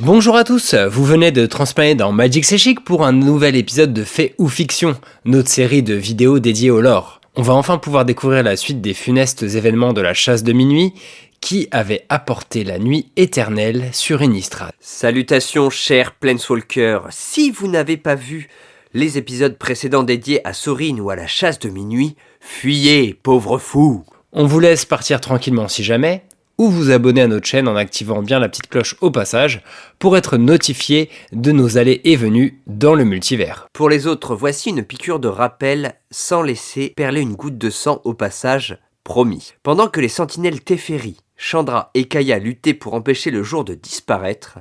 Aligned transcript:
Bonjour 0.00 0.36
à 0.36 0.42
tous, 0.42 0.74
vous 0.74 1.04
venez 1.04 1.30
de 1.30 1.46
transplaner 1.46 1.94
dans 1.94 2.10
Magic 2.10 2.44
C'est 2.44 2.74
pour 2.84 3.06
un 3.06 3.12
nouvel 3.12 3.54
épisode 3.54 3.92
de 3.92 4.02
Fait 4.02 4.34
ou 4.38 4.48
Fiction, 4.48 4.96
notre 5.24 5.48
série 5.48 5.84
de 5.84 5.94
vidéos 5.94 6.40
dédiées 6.40 6.72
au 6.72 6.80
lore. 6.80 7.20
On 7.36 7.42
va 7.42 7.54
enfin 7.54 7.78
pouvoir 7.78 8.04
découvrir 8.04 8.42
la 8.42 8.56
suite 8.56 8.80
des 8.80 8.92
funestes 8.92 9.44
événements 9.44 9.92
de 9.92 10.00
la 10.00 10.12
chasse 10.12 10.42
de 10.42 10.52
minuit 10.52 10.94
qui 11.40 11.68
avait 11.70 12.06
apporté 12.08 12.64
la 12.64 12.80
nuit 12.80 13.12
éternelle 13.16 13.90
sur 13.92 14.20
Innistrad. 14.20 14.72
Salutations 14.80 15.70
chers 15.70 16.12
Planeswalkers, 16.12 17.06
si 17.10 17.52
vous 17.52 17.68
n'avez 17.68 17.96
pas 17.96 18.16
vu 18.16 18.48
les 18.94 19.16
épisodes 19.16 19.56
précédents 19.56 20.02
dédiés 20.02 20.40
à 20.46 20.54
Sorin 20.54 20.98
ou 20.98 21.10
à 21.10 21.16
la 21.16 21.28
chasse 21.28 21.60
de 21.60 21.68
minuit, 21.68 22.16
fuyez, 22.40 23.14
pauvre 23.14 23.58
fou 23.58 24.04
On 24.32 24.46
vous 24.46 24.58
laisse 24.58 24.86
partir 24.86 25.20
tranquillement 25.20 25.68
si 25.68 25.84
jamais, 25.84 26.24
ou 26.58 26.68
vous 26.68 26.90
abonner 26.90 27.22
à 27.22 27.26
notre 27.26 27.46
chaîne 27.46 27.68
en 27.68 27.76
activant 27.76 28.22
bien 28.22 28.38
la 28.38 28.48
petite 28.48 28.68
cloche 28.68 28.96
au 29.00 29.10
passage 29.10 29.62
pour 29.98 30.16
être 30.16 30.36
notifié 30.36 31.10
de 31.32 31.52
nos 31.52 31.78
allées 31.78 32.00
et 32.04 32.16
venues 32.16 32.62
dans 32.66 32.94
le 32.94 33.04
multivers. 33.04 33.68
Pour 33.72 33.88
les 33.88 34.06
autres, 34.06 34.34
voici 34.34 34.70
une 34.70 34.84
piqûre 34.84 35.18
de 35.18 35.28
rappel 35.28 35.94
sans 36.10 36.42
laisser 36.42 36.92
perler 36.96 37.20
une 37.20 37.34
goutte 37.34 37.58
de 37.58 37.70
sang 37.70 38.00
au 38.04 38.14
passage, 38.14 38.78
promis. 39.02 39.52
Pendant 39.62 39.88
que 39.88 40.00
les 40.00 40.08
sentinelles 40.08 40.62
Teferi, 40.62 41.16
Chandra 41.36 41.90
et 41.94 42.04
Kaya 42.04 42.38
luttaient 42.38 42.74
pour 42.74 42.94
empêcher 42.94 43.30
le 43.30 43.42
jour 43.42 43.64
de 43.64 43.74
disparaître, 43.74 44.58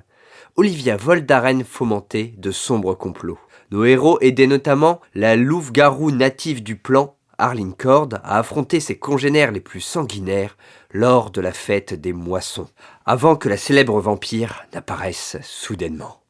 Olivia 0.55 0.97
Voldaren 0.97 1.63
fomentait 1.63 2.33
de 2.37 2.51
sombres 2.51 2.95
complots. 2.95 3.39
Nos 3.71 3.85
héros 3.85 4.19
aidaient 4.21 4.47
notamment 4.47 5.01
la 5.15 5.35
louve-garou 5.35 6.11
native 6.11 6.61
du 6.61 6.75
plan, 6.75 7.15
Arlene 7.39 7.73
Cord, 7.73 8.09
à 8.23 8.37
affronter 8.37 8.79
ses 8.79 8.97
congénères 8.97 9.51
les 9.51 9.59
plus 9.59 9.81
sanguinaires 9.81 10.57
lors 10.93 11.31
de 11.31 11.41
la 11.41 11.51
fête 11.51 11.93
des 11.93 12.13
moissons, 12.13 12.69
avant 13.05 13.35
que 13.35 13.49
la 13.49 13.57
célèbre 13.57 13.99
vampire 13.99 14.65
n'apparaisse 14.73 15.37
soudainement. 15.41 16.21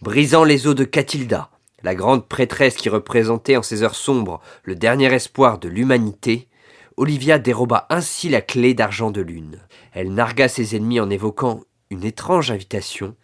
Brisant 0.00 0.44
les 0.44 0.66
os 0.66 0.74
de 0.74 0.84
Catilda, 0.84 1.50
la 1.82 1.94
grande 1.94 2.26
prêtresse 2.26 2.76
qui 2.76 2.88
représentait 2.88 3.56
en 3.56 3.62
ces 3.62 3.82
heures 3.82 3.94
sombres 3.94 4.40
le 4.64 4.74
dernier 4.74 5.12
espoir 5.12 5.58
de 5.58 5.68
l'humanité, 5.68 6.48
Olivia 6.96 7.38
déroba 7.38 7.86
ainsi 7.90 8.28
la 8.28 8.40
clé 8.40 8.74
d'argent 8.74 9.10
de 9.10 9.20
lune. 9.20 9.60
Elle 9.92 10.12
nargua 10.12 10.48
ses 10.48 10.74
ennemis 10.74 10.98
en 10.98 11.10
évoquant 11.10 11.60
une 11.90 12.04
étrange 12.04 12.50
invitation, 12.50 13.14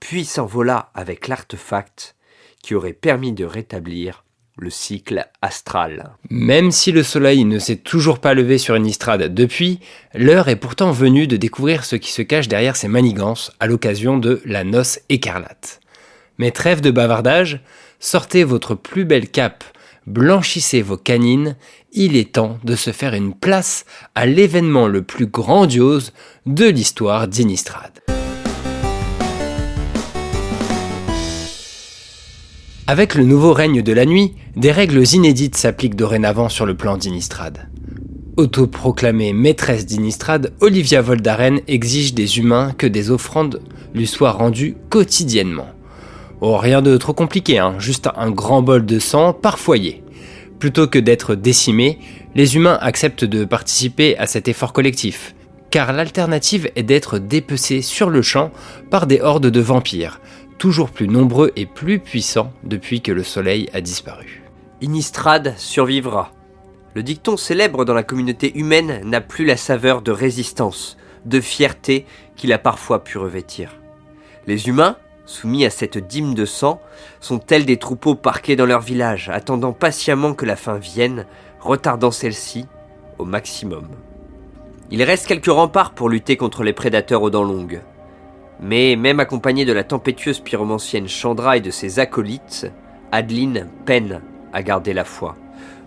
puis 0.00 0.24
s'envola 0.24 0.90
avec 0.94 1.28
l'artefact 1.28 2.16
qui 2.62 2.74
aurait 2.74 2.92
permis 2.92 3.32
de 3.32 3.44
rétablir 3.44 4.24
le 4.60 4.70
cycle 4.70 5.26
astral. 5.42 6.10
Même 6.28 6.70
si 6.70 6.92
le 6.92 7.02
soleil 7.02 7.44
ne 7.44 7.58
s'est 7.58 7.76
toujours 7.76 8.18
pas 8.18 8.34
levé 8.34 8.58
sur 8.58 8.74
une 8.74 8.86
depuis, 9.30 9.80
l'heure 10.14 10.48
est 10.48 10.56
pourtant 10.56 10.92
venue 10.92 11.26
de 11.26 11.36
découvrir 11.36 11.84
ce 11.84 11.96
qui 11.96 12.12
se 12.12 12.22
cache 12.22 12.48
derrière 12.48 12.76
ces 12.76 12.88
manigances 12.88 13.52
à 13.58 13.66
l'occasion 13.66 14.18
de 14.18 14.40
la 14.44 14.64
noce 14.64 15.00
écarlate. 15.08 15.80
Mais 16.38 16.50
trêve 16.50 16.80
de 16.80 16.90
bavardage, 16.90 17.60
sortez 17.98 18.44
votre 18.44 18.74
plus 18.74 19.04
belle 19.04 19.28
cape, 19.28 19.64
blanchissez 20.06 20.82
vos 20.82 20.96
canines, 20.96 21.56
il 21.92 22.16
est 22.16 22.32
temps 22.32 22.58
de 22.64 22.76
se 22.76 22.92
faire 22.92 23.14
une 23.14 23.34
place 23.34 23.84
à 24.14 24.26
l'événement 24.26 24.86
le 24.86 25.02
plus 25.02 25.26
grandiose 25.26 26.12
de 26.46 26.66
l'histoire 26.66 27.28
d'Inistrad. 27.28 28.19
Avec 32.90 33.14
le 33.14 33.22
nouveau 33.22 33.52
règne 33.52 33.82
de 33.82 33.92
la 33.92 34.04
nuit, 34.04 34.34
des 34.56 34.72
règles 34.72 35.04
inédites 35.12 35.56
s'appliquent 35.56 35.94
dorénavant 35.94 36.48
sur 36.48 36.66
le 36.66 36.76
plan 36.76 36.96
d'Inistrad. 36.96 37.68
Autoproclamée 38.36 39.32
maîtresse 39.32 39.86
d'Inistrad, 39.86 40.52
Olivia 40.58 41.00
Voldaren 41.00 41.60
exige 41.68 42.14
des 42.14 42.38
humains 42.38 42.72
que 42.76 42.88
des 42.88 43.12
offrandes 43.12 43.62
lui 43.94 44.08
soient 44.08 44.32
rendues 44.32 44.74
quotidiennement. 44.88 45.68
Oh, 46.40 46.56
rien 46.56 46.82
de 46.82 46.96
trop 46.96 47.12
compliqué, 47.12 47.60
hein, 47.60 47.76
juste 47.78 48.08
un 48.16 48.32
grand 48.32 48.60
bol 48.60 48.84
de 48.84 48.98
sang 48.98 49.34
par 49.34 49.60
foyer. 49.60 50.02
Plutôt 50.58 50.88
que 50.88 50.98
d'être 50.98 51.36
décimés, 51.36 52.00
les 52.34 52.56
humains 52.56 52.78
acceptent 52.80 53.24
de 53.24 53.44
participer 53.44 54.18
à 54.18 54.26
cet 54.26 54.48
effort 54.48 54.72
collectif, 54.72 55.36
car 55.70 55.92
l'alternative 55.92 56.68
est 56.74 56.82
d'être 56.82 57.20
dépecés 57.20 57.82
sur 57.82 58.10
le 58.10 58.22
champ 58.22 58.50
par 58.90 59.06
des 59.06 59.20
hordes 59.20 59.46
de 59.46 59.60
vampires, 59.60 60.20
toujours 60.60 60.90
plus 60.90 61.08
nombreux 61.08 61.52
et 61.56 61.64
plus 61.64 61.98
puissants 61.98 62.52
depuis 62.64 63.00
que 63.00 63.12
le 63.12 63.24
soleil 63.24 63.70
a 63.72 63.80
disparu. 63.80 64.42
Innistrad 64.82 65.54
survivra. 65.56 66.32
Le 66.94 67.02
dicton 67.02 67.38
célèbre 67.38 67.86
dans 67.86 67.94
la 67.94 68.02
communauté 68.02 68.54
humaine 68.58 69.00
n'a 69.04 69.22
plus 69.22 69.46
la 69.46 69.56
saveur 69.56 70.02
de 70.02 70.12
résistance, 70.12 70.98
de 71.24 71.40
fierté 71.40 72.04
qu'il 72.36 72.52
a 72.52 72.58
parfois 72.58 73.02
pu 73.02 73.16
revêtir. 73.16 73.74
Les 74.46 74.68
humains, 74.68 74.96
soumis 75.24 75.64
à 75.64 75.70
cette 75.70 75.96
dîme 75.96 76.34
de 76.34 76.44
sang, 76.44 76.82
sont 77.20 77.38
tels 77.38 77.64
des 77.64 77.78
troupeaux 77.78 78.14
parqués 78.14 78.54
dans 78.54 78.66
leur 78.66 78.82
village, 78.82 79.30
attendant 79.30 79.72
patiemment 79.72 80.34
que 80.34 80.44
la 80.44 80.56
fin 80.56 80.76
vienne, 80.76 81.24
retardant 81.60 82.10
celle-ci 82.10 82.66
au 83.16 83.24
maximum? 83.24 83.88
Il 84.90 85.02
reste 85.04 85.26
quelques 85.26 85.46
remparts 85.46 85.92
pour 85.92 86.10
lutter 86.10 86.36
contre 86.36 86.64
les 86.64 86.74
prédateurs 86.74 87.22
aux 87.22 87.30
dents 87.30 87.44
longues. 87.44 87.80
Mais 88.62 88.96
même 88.96 89.20
accompagnée 89.20 89.64
de 89.64 89.72
la 89.72 89.84
tempétueuse 89.84 90.40
pyromancienne 90.40 91.08
Chandra 91.08 91.56
et 91.56 91.60
de 91.60 91.70
ses 91.70 91.98
acolytes, 91.98 92.70
Adeline 93.12 93.68
peine 93.86 94.20
à 94.52 94.62
garder 94.62 94.92
la 94.92 95.04
foi. 95.04 95.36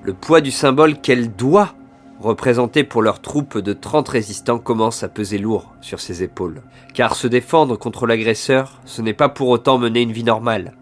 Le 0.02 0.14
poids 0.14 0.42
du 0.42 0.52
symbole 0.52 1.00
qu'elle 1.00 1.32
doit 1.34 1.76
représenter 2.20 2.84
pour 2.84 3.02
leur 3.02 3.22
troupe 3.22 3.58
de 3.58 3.74
30 3.74 4.08
résistants 4.10 4.60
commence 4.60 5.04
à 5.04 5.10
peser 5.10 5.38
lourd 5.38 5.74
sur 5.82 6.00
ses 6.00 6.24
épaules. 6.24 6.62
Car 6.94 7.16
se 7.16 7.28
défendre 7.28 7.78
contre 7.78 8.08
l'agresseur, 8.08 8.82
ce 8.86 9.02
n'est 9.02 9.14
pas 9.14 9.30
pour 9.30 9.50
autant 9.50 9.78
mener 9.78 10.02
une 10.02 10.12
vie 10.12 10.24
normale. 10.24 10.74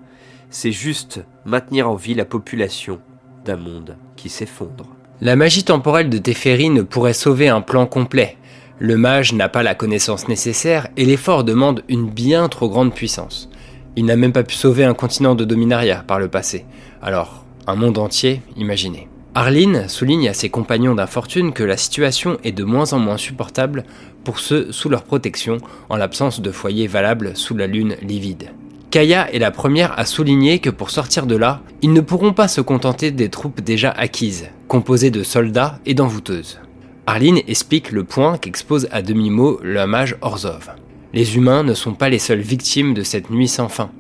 C'est 0.50 0.72
juste 0.72 1.24
maintenir 1.46 1.90
en 1.90 1.96
vie 1.96 2.14
la 2.14 2.26
population 2.26 3.00
d'un 3.46 3.58
monde 3.58 3.98
qui 4.16 4.30
s'effondre. 4.30 4.88
La 5.20 5.36
magie 5.36 5.64
temporelle 5.64 6.10
de 6.10 6.18
Teferi 6.18 6.70
ne 6.70 6.82
pourrait 6.82 7.14
sauver 7.14 7.48
un 7.48 7.62
plan 7.62 7.86
complet, 7.86 8.38
le 8.84 8.98
mage 8.98 9.34
n'a 9.34 9.48
pas 9.48 9.62
la 9.62 9.76
connaissance 9.76 10.28
nécessaire 10.28 10.88
et 10.98 11.06
l'effort 11.06 11.44
demande 11.44 11.84
une 11.88 12.10
bien 12.10 12.50
trop 12.50 12.68
grande 12.68 12.96
puissance. 12.96 13.48
Il 13.96 14.06
n'a 14.06 14.16
même 14.16 14.34
pas 14.34 14.42
pu 14.42 14.56
sauver 14.56 14.84
un 14.84 14.96
continent 14.96 15.36
de 15.36 15.46
Dominaria 15.46 16.04
par 16.08 16.18
le 16.18 16.30
passé. 16.30 16.66
Alors, 17.00 17.46
un 17.68 17.76
monde 17.76 18.00
entier, 18.00 18.42
imaginez. 18.58 19.08
Arline 19.36 19.88
souligne 19.88 20.28
à 20.28 20.34
ses 20.34 20.50
compagnons 20.50 20.96
d'infortune 20.96 21.54
que 21.54 21.64
la 21.64 21.78
situation 21.78 22.40
est 22.44 22.54
de 22.54 22.64
moins 22.64 22.92
en 22.94 22.98
moins 22.98 23.18
supportable 23.18 23.84
pour 24.24 24.40
ceux 24.40 24.72
sous 24.72 24.90
leur 24.90 25.04
protection 25.04 25.60
en 25.90 25.96
l'absence 25.96 26.42
de 26.42 26.52
foyers 26.52 26.88
valables 26.88 27.38
sous 27.38 27.56
la 27.56 27.68
lune 27.68 27.98
livide. 28.02 28.50
Kaya 28.90 29.32
est 29.32 29.38
la 29.38 29.52
première 29.52 29.98
à 30.00 30.06
souligner 30.06 30.58
que 30.58 30.72
pour 30.72 30.90
sortir 30.90 31.28
de 31.28 31.36
là, 31.36 31.62
ils 31.84 31.94
ne 31.94 32.02
pourront 32.02 32.34
pas 32.34 32.48
se 32.48 32.62
contenter 32.62 33.12
des 33.12 33.30
troupes 33.30 33.62
déjà 33.62 33.92
acquises, 33.92 34.50
composées 34.68 35.12
de 35.12 35.22
soldats 35.22 35.78
et 35.86 35.94
d'envoûteuses. 35.94 36.60
Arline 37.12 37.42
explique 37.46 37.92
le 37.92 38.06
point 38.06 38.38
qu'expose 38.38 38.88
à 38.90 39.02
demi-mot 39.02 39.60
le 39.62 39.86
mage 39.86 40.16
Orzov. 40.22 40.70
Les 41.12 41.36
humains 41.36 41.62
ne 41.62 41.74
sont 41.74 41.94
pas 41.94 42.08
les 42.08 42.20
seules 42.20 42.40
victimes 42.40 42.94
de 42.94 43.04
cette 43.04 43.30
nuit 43.30 43.50
sans 43.50 43.68
fin, 43.68 43.92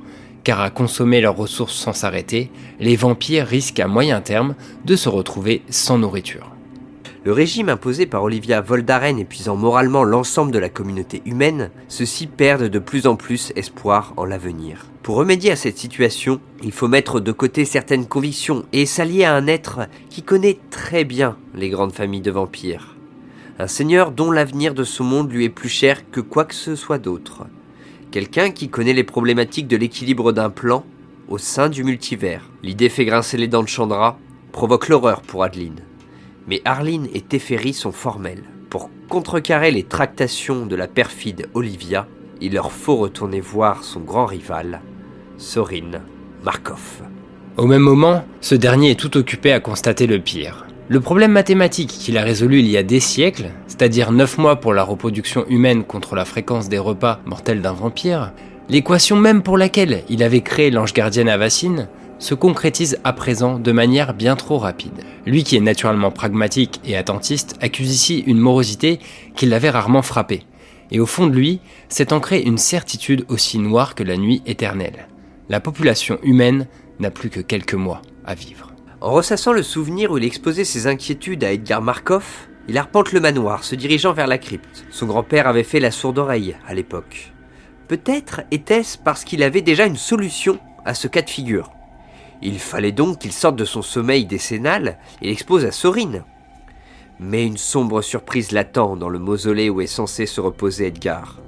car 0.46 0.62
à 0.62 0.70
consommer 0.70 1.20
leurs 1.20 1.36
ressources 1.36 1.76
sans 1.76 1.92
s'arrêter, 1.92 2.50
les 2.80 2.96
vampires 2.96 3.46
risquent 3.46 3.82
à 3.82 3.90
moyen 3.90 4.22
terme 4.22 4.56
de 4.86 4.96
se 4.96 5.10
retrouver 5.10 5.62
sans 5.70 5.98
nourriture. 5.98 6.56
Le 7.26 7.34
régime 7.34 7.68
imposé 7.68 8.06
par 8.06 8.24
Olivia 8.24 8.62
Voldaren 8.62 9.20
épuisant 9.20 9.58
moralement 9.58 10.06
l'ensemble 10.06 10.54
de 10.54 10.60
la 10.60 10.70
communauté 10.70 11.22
humaine, 11.26 11.70
ceux-ci 11.90 12.28
perdent 12.28 12.70
de 12.70 12.80
plus 12.80 13.08
en 13.08 13.18
plus 13.18 13.52
espoir 13.58 14.14
en 14.16 14.24
l'avenir. 14.24 14.86
Pour 15.04 15.18
remédier 15.18 15.52
à 15.52 15.58
cette 15.58 15.78
situation, 15.78 16.40
il 16.64 16.72
faut 16.72 16.88
mettre 16.88 17.20
de 17.20 17.34
côté 17.34 17.66
certaines 17.66 18.08
convictions 18.08 18.64
et 18.72 18.86
s'allier 18.86 19.26
à 19.26 19.36
un 19.36 19.48
être 19.48 19.82
qui 20.10 20.24
connaît 20.24 20.60
très 20.70 21.04
bien 21.04 21.36
les 21.54 21.68
grandes 21.68 21.92
familles 21.92 22.22
de 22.22 22.32
vampires. 22.32 22.96
Un 23.60 23.68
seigneur 23.68 24.12
dont 24.12 24.32
l'avenir 24.32 24.74
de 24.74 24.84
ce 24.84 25.04
monde 25.04 25.32
lui 25.32 25.46
est 25.46 25.50
plus 25.50 25.70
cher 25.70 26.10
que 26.10 26.22
quoi 26.22 26.46
que 26.46 26.56
ce 26.56 26.76
soit 26.76 26.98
d'autre. 26.98 27.46
Quelqu'un 28.12 28.52
qui 28.52 28.70
connaît 28.70 28.94
les 28.94 29.04
problématiques 29.04 29.68
de 29.68 29.78
l'équilibre 29.78 30.32
d'un 30.32 30.50
plan 30.50 30.84
au 31.28 31.38
sein 31.38 31.70
du 31.70 31.84
multivers. 31.84 32.50
L'idée 32.64 32.90
fait 32.90 33.06
grincer 33.06 33.38
les 33.38 33.48
dents 33.48 33.64
de 33.64 33.68
Chandra, 33.68 34.18
provoque 34.52 34.90
l'horreur 34.90 35.22
pour 35.22 35.44
Adeline. 35.44 35.80
Mais 36.48 36.62
Arline 36.66 37.08
et 37.14 37.22
Teferi 37.22 37.74
sont 37.74 37.92
formels. 37.92 38.44
Pour 38.70 38.90
contrecarrer 39.10 39.72
les 39.72 39.84
tractations 39.84 40.66
de 40.66 40.76
la 40.76 40.88
perfide 40.88 41.48
Olivia, 41.54 42.08
il 42.42 42.54
leur 42.54 42.72
faut 42.72 42.96
retourner 42.96 43.40
voir 43.40 43.84
son 43.84 44.00
grand 44.00 44.26
rival, 44.26 44.82
Sorin 45.38 46.02
Markov. 46.44 47.04
Au 47.58 47.68
même 47.68 47.82
moment, 47.82 48.26
ce 48.42 48.56
dernier 48.56 48.92
est 48.92 49.00
tout 49.00 49.18
occupé 49.18 49.52
à 49.52 49.60
constater 49.60 50.08
le 50.08 50.20
pire. 50.20 50.66
Le 50.90 51.00
problème 51.00 51.32
mathématique 51.32 51.90
qu'il 51.90 52.18
a 52.18 52.24
résolu 52.24 52.60
il 52.60 52.68
y 52.68 52.76
a 52.76 52.84
des 52.84 53.00
siècles, 53.00 53.52
c'est-à-dire 53.68 54.12
9 54.12 54.38
mois 54.38 54.58
pour 54.58 54.74
la 54.74 54.84
reproduction 54.84 55.46
humaine 55.48 55.84
contre 55.84 56.16
la 56.16 56.26
fréquence 56.26 56.68
des 56.68 56.80
repas 56.80 57.22
mortels 57.26 57.62
d'un 57.62 57.74
vampire, 57.74 58.34
l'équation 58.68 59.16
même 59.16 59.42
pour 59.42 59.58
laquelle 59.58 60.04
il 60.10 60.22
avait 60.24 60.42
créé 60.42 60.70
l'ange 60.70 60.94
gardienne 60.94 61.30
Avacine, 61.30 61.88
se 62.20 62.36
concrétise 62.36 63.00
à 63.04 63.14
présent 63.14 63.58
de 63.58 63.72
manière 63.72 64.14
bien 64.14 64.36
trop 64.36 64.58
rapide. 64.58 65.04
Lui 65.26 65.44
qui 65.44 65.56
est 65.56 65.62
naturellement 65.62 66.12
pragmatique 66.12 66.80
et 66.86 66.96
attentiste 66.96 67.56
accuse 67.62 67.94
ici 67.94 68.24
une 68.28 68.38
morosité 68.38 69.00
qui 69.36 69.46
l'avait 69.46 69.70
rarement 69.70 70.04
frappé. 70.04 70.44
Et 70.92 71.00
au 71.00 71.06
fond 71.06 71.26
de 71.26 71.36
lui 71.36 71.62
s'est 71.90 72.14
ancrée 72.14 72.42
une 72.42 72.58
certitude 72.58 73.26
aussi 73.30 73.60
noire 73.60 73.96
que 73.96 74.04
la 74.04 74.18
nuit 74.18 74.44
éternelle. 74.46 75.08
La 75.50 75.60
population 75.60 76.20
humaine 76.22 76.68
n'a 77.00 77.12
plus 77.12 77.30
que 77.30 77.40
quelques 77.40 77.74
mois 77.74 78.02
à 78.26 78.36
vivre. 78.36 78.71
En 79.02 79.10
ressassant 79.14 79.52
le 79.52 79.64
souvenir 79.64 80.12
où 80.12 80.20
il 80.20 80.24
exposait 80.24 80.64
ses 80.64 80.86
inquiétudes 80.86 81.44
à 81.44 81.52
Edgar 81.52 81.82
Markov, 81.82 82.24
il 82.68 82.78
arpente 82.78 83.12
le 83.14 83.20
manoir, 83.20 83.64
se 83.64 83.74
dirigeant 83.74 84.14
vers 84.14 84.28
la 84.28 84.38
crypte. 84.38 84.86
Son 84.92 85.08
grand-père 85.08 85.48
avait 85.48 85.64
fait 85.64 85.80
la 85.80 85.90
sourde 85.90 86.20
oreille 86.20 86.56
à 86.68 86.76
l'époque. 86.76 87.34
Peut-être 87.88 88.42
était-ce 88.52 89.00
parce 89.00 89.24
qu'il 89.24 89.42
avait 89.42 89.64
déjà 89.64 89.88
une 89.88 89.98
solution 89.98 90.60
à 90.86 90.94
ce 90.94 91.08
cas 91.08 91.24
de 91.24 91.32
figure. 91.32 91.72
Il 92.44 92.60
fallait 92.60 92.92
donc 92.92 93.18
qu'il 93.18 93.32
sorte 93.32 93.56
de 93.56 93.66
son 93.66 93.82
sommeil 93.82 94.26
décennal 94.28 95.00
et 95.24 95.30
l'expose 95.30 95.66
à 95.66 95.72
Sorine. 95.72 96.24
Mais 97.20 97.44
une 97.44 97.58
sombre 97.58 98.04
surprise 98.04 98.52
l'attend 98.52 98.96
dans 98.96 99.10
le 99.10 99.20
mausolée 99.20 99.72
où 99.72 99.82
est 99.82 99.88
censé 99.88 100.28
se 100.28 100.42
reposer 100.42 100.86
Edgar. 100.88 101.40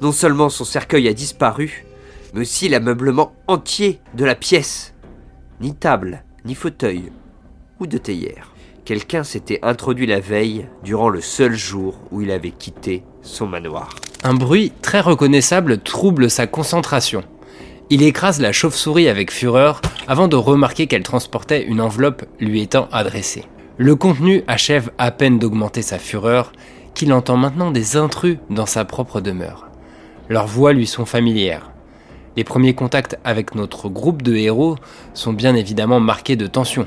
Non 0.00 0.12
seulement 0.12 0.50
son 0.50 0.64
cercueil 0.64 1.08
a 1.08 1.12
disparu, 1.12 1.84
mais 2.32 2.42
aussi 2.42 2.68
l'ameublement 2.68 3.34
entier 3.48 4.00
de 4.14 4.24
la 4.24 4.36
pièce. 4.36 4.94
Ni 5.60 5.74
table, 5.74 6.22
ni 6.46 6.54
fauteuil, 6.54 7.10
ou 7.80 7.86
de 7.86 7.98
théière. 7.98 8.52
Quelqu'un 8.84 9.24
s'était 9.24 9.58
introduit 9.62 10.06
la 10.06 10.20
veille 10.20 10.68
durant 10.84 11.08
le 11.08 11.20
seul 11.20 11.54
jour 11.54 11.98
où 12.12 12.22
il 12.22 12.30
avait 12.30 12.52
quitté 12.52 13.02
son 13.22 13.46
manoir. 13.46 13.96
Un 14.22 14.34
bruit 14.34 14.72
très 14.80 15.00
reconnaissable 15.00 15.78
trouble 15.78 16.30
sa 16.30 16.46
concentration. 16.46 17.24
Il 17.90 18.02
écrase 18.02 18.40
la 18.40 18.52
chauve-souris 18.52 19.08
avec 19.08 19.32
fureur 19.32 19.80
avant 20.06 20.28
de 20.28 20.36
remarquer 20.36 20.86
qu'elle 20.86 21.02
transportait 21.02 21.64
une 21.64 21.80
enveloppe 21.80 22.24
lui 22.38 22.62
étant 22.62 22.88
adressée. 22.92 23.44
Le 23.76 23.96
contenu 23.96 24.42
achève 24.46 24.90
à 24.98 25.10
peine 25.10 25.38
d'augmenter 25.38 25.82
sa 25.82 25.98
fureur 25.98 26.52
qu'il 26.94 27.12
entend 27.12 27.36
maintenant 27.36 27.72
des 27.72 27.96
intrus 27.96 28.38
dans 28.50 28.66
sa 28.66 28.84
propre 28.84 29.20
demeure. 29.20 29.66
Leurs 30.28 30.46
voix 30.46 30.72
lui 30.72 30.86
sont 30.86 31.04
familières. 31.04 31.70
Les 32.36 32.44
premiers 32.44 32.74
contacts 32.74 33.18
avec 33.24 33.54
notre 33.54 33.88
groupe 33.88 34.20
de 34.20 34.36
héros 34.36 34.76
sont 35.14 35.32
bien 35.32 35.54
évidemment 35.54 36.00
marqués 36.00 36.36
de 36.36 36.46
tension, 36.46 36.86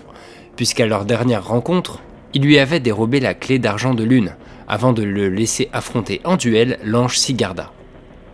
puisqu'à 0.56 0.86
leur 0.86 1.06
dernière 1.06 1.48
rencontre, 1.48 2.02
il 2.36 2.44
lui 2.44 2.60
avait 2.60 2.80
dérobé 2.80 3.20
la 3.20 3.34
clé 3.34 3.58
d'argent 3.58 3.96
de 3.96 4.04
lune, 4.04 4.36
avant 4.68 4.94
de 4.94 5.02
le 5.02 5.30
laisser 5.30 5.68
affronter 5.74 6.22
en 6.24 6.38
duel 6.38 6.78
l'ange 6.84 7.18
Sigarda. 7.18 7.72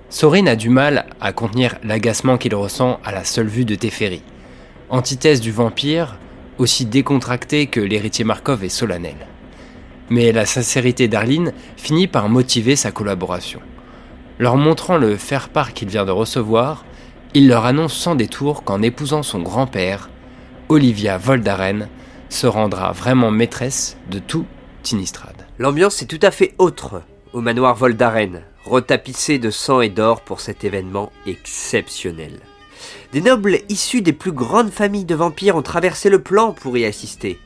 Sorin 0.09 0.45
a 0.47 0.57
du 0.57 0.69
mal 0.69 1.05
à 1.21 1.31
contenir 1.31 1.75
l'agacement 1.83 2.37
qu'il 2.37 2.53
ressent 2.53 2.99
à 3.05 3.13
la 3.13 3.23
seule 3.23 3.47
vue 3.47 3.63
de 3.63 3.75
Teferi. 3.75 4.21
Antithèse 4.89 5.39
du 5.39 5.51
vampire, 5.51 6.17
aussi 6.57 6.85
décontracté 6.85 7.67
que 7.67 7.79
l'héritier 7.79 8.25
Markov 8.25 8.63
est 8.63 8.69
solennel. 8.69 9.15
Mais 10.09 10.33
la 10.33 10.45
sincérité 10.45 11.07
d'Arline 11.07 11.53
finit 11.77 12.07
par 12.07 12.27
motiver 12.27 12.75
sa 12.75 12.91
collaboration. 12.91 13.61
Leur 14.37 14.57
montrant 14.57 14.97
le 14.97 15.15
faire-part 15.15 15.73
qu'il 15.73 15.87
vient 15.87 16.05
de 16.05 16.11
recevoir, 16.11 16.85
il 17.35 17.49
leur 17.49 17.65
annonce 17.65 17.93
sans 17.93 18.15
détour 18.15 18.63
qu'en 18.63 18.81
épousant 18.81 19.21
son 19.21 19.41
grand-père, 19.41 20.09
Olivia 20.69 21.17
Voldaren 21.17 21.89
se 22.29 22.47
rendra 22.47 22.93
vraiment 22.93 23.29
maîtresse 23.29 23.97
de 24.09 24.19
tout 24.19 24.45
Tinistrad. 24.83 25.35
L'ambiance 25.59 26.01
est 26.01 26.05
tout 26.05 26.19
à 26.21 26.31
fait 26.31 26.53
autre 26.59 27.01
au 27.33 27.41
manoir 27.41 27.75
Voldaren, 27.75 28.41
retapissé 28.63 29.37
de 29.37 29.49
sang 29.49 29.81
et 29.81 29.89
d'or 29.89 30.21
pour 30.21 30.39
cet 30.39 30.63
événement 30.63 31.11
exceptionnel. 31.27 32.39
Des 33.11 33.19
nobles 33.19 33.59
issus 33.67 34.01
des 34.01 34.13
plus 34.13 34.31
grandes 34.31 34.71
familles 34.71 35.03
de 35.03 35.15
vampires 35.15 35.57
ont 35.57 35.61
traversé 35.61 36.09
le 36.09 36.23
plan 36.23 36.53
pour 36.53 36.77
y 36.77 36.85
assister. 36.85 37.37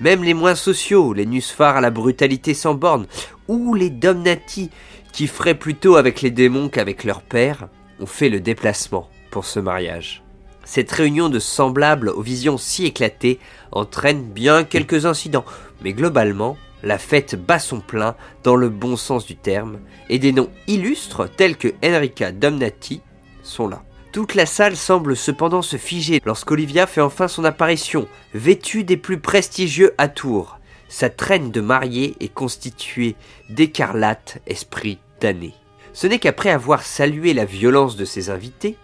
Même 0.00 0.22
les 0.22 0.34
moins 0.34 0.54
sociaux, 0.54 1.14
les 1.14 1.24
Nusfar 1.24 1.78
à 1.78 1.80
la 1.80 1.90
brutalité 1.90 2.52
sans 2.52 2.74
borne, 2.74 3.06
ou 3.48 3.72
les 3.72 3.88
Domnati, 3.88 4.68
qui 5.10 5.26
feraient 5.26 5.58
plutôt 5.58 5.96
avec 5.96 6.20
les 6.20 6.30
démons 6.30 6.68
qu'avec 6.68 7.04
leur 7.04 7.22
père, 7.22 7.68
ont 7.98 8.06
fait 8.06 8.28
le 8.28 8.40
déplacement 8.40 9.08
pour 9.32 9.44
ce 9.44 9.58
mariage. 9.58 10.22
Cette 10.64 10.92
réunion 10.92 11.28
de 11.28 11.40
semblables 11.40 12.10
aux 12.10 12.22
visions 12.22 12.58
si 12.58 12.86
éclatées 12.86 13.40
entraîne 13.72 14.22
bien 14.22 14.62
quelques 14.62 15.06
incidents, 15.06 15.44
mais 15.82 15.92
globalement, 15.92 16.56
la 16.84 16.98
fête 16.98 17.34
bat 17.34 17.58
son 17.58 17.80
plein 17.80 18.14
dans 18.44 18.54
le 18.54 18.68
bon 18.68 18.96
sens 18.96 19.26
du 19.26 19.34
terme, 19.34 19.80
et 20.08 20.20
des 20.20 20.32
noms 20.32 20.50
illustres 20.68 21.28
tels 21.28 21.56
que 21.56 21.74
Enrica 21.84 22.30
Domnati 22.30 23.00
sont 23.42 23.66
là. 23.66 23.82
Toute 24.12 24.34
la 24.34 24.46
salle 24.46 24.76
semble 24.76 25.16
cependant 25.16 25.62
se 25.62 25.78
figer 25.78 26.20
lorsqu'Olivia 26.24 26.86
fait 26.86 27.00
enfin 27.00 27.28
son 27.28 27.44
apparition, 27.44 28.06
vêtue 28.34 28.84
des 28.84 28.98
plus 28.98 29.18
prestigieux 29.18 29.94
atours. 29.96 30.58
Sa 30.88 31.08
traîne 31.08 31.50
de 31.50 31.62
mariée 31.62 32.14
est 32.20 32.32
constituée 32.32 33.16
d'écarlate 33.48 34.42
esprit 34.46 34.98
damné. 35.20 35.54
Ce 35.94 36.06
n'est 36.06 36.18
qu'après 36.18 36.50
avoir 36.50 36.82
salué 36.82 37.32
la 37.32 37.46
violence 37.46 37.96
de 37.96 38.04
ses 38.04 38.28
invités, 38.28 38.76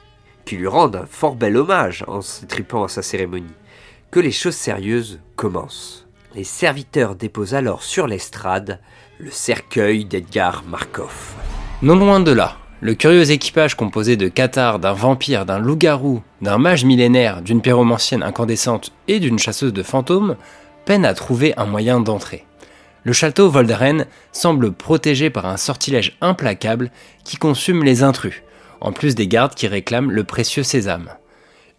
qui 0.48 0.56
lui 0.56 0.66
rendent 0.66 0.96
un 0.96 1.04
fort 1.04 1.34
bel 1.34 1.58
hommage 1.58 2.04
en 2.08 2.22
s'étripant 2.22 2.82
à 2.82 2.88
sa 2.88 3.02
cérémonie, 3.02 3.52
que 4.10 4.18
les 4.18 4.32
choses 4.32 4.54
sérieuses 4.54 5.20
commencent. 5.36 6.06
Les 6.34 6.42
serviteurs 6.44 7.16
déposent 7.16 7.52
alors 7.52 7.82
sur 7.82 8.06
l'estrade 8.06 8.80
le 9.18 9.30
cercueil 9.30 10.06
d'Edgar 10.06 10.64
Markov. 10.66 11.34
Non 11.82 11.96
loin 11.96 12.20
de 12.20 12.32
là, 12.32 12.56
le 12.80 12.94
curieux 12.94 13.30
équipage 13.30 13.74
composé 13.74 14.16
de 14.16 14.28
cathares, 14.28 14.78
d'un 14.78 14.94
vampire, 14.94 15.44
d'un 15.44 15.58
loup-garou, 15.58 16.22
d'un 16.40 16.56
mage 16.56 16.86
millénaire, 16.86 17.42
d'une 17.42 17.60
pyromancienne 17.60 18.22
incandescente 18.22 18.92
et 19.06 19.20
d'une 19.20 19.38
chasseuse 19.38 19.74
de 19.74 19.82
fantômes 19.82 20.36
peine 20.86 21.04
à 21.04 21.12
trouver 21.12 21.52
un 21.58 21.66
moyen 21.66 22.00
d'entrer. 22.00 22.46
Le 23.04 23.12
château 23.12 23.50
Voldaren 23.50 24.06
semble 24.32 24.72
protégé 24.72 25.28
par 25.28 25.44
un 25.44 25.58
sortilège 25.58 26.16
implacable 26.22 26.90
qui 27.22 27.36
consume 27.36 27.84
les 27.84 28.02
intrus, 28.02 28.42
en 28.80 28.92
plus 28.92 29.14
des 29.14 29.28
gardes 29.28 29.54
qui 29.54 29.66
réclament 29.66 30.10
le 30.10 30.24
précieux 30.24 30.62
sésame. 30.62 31.10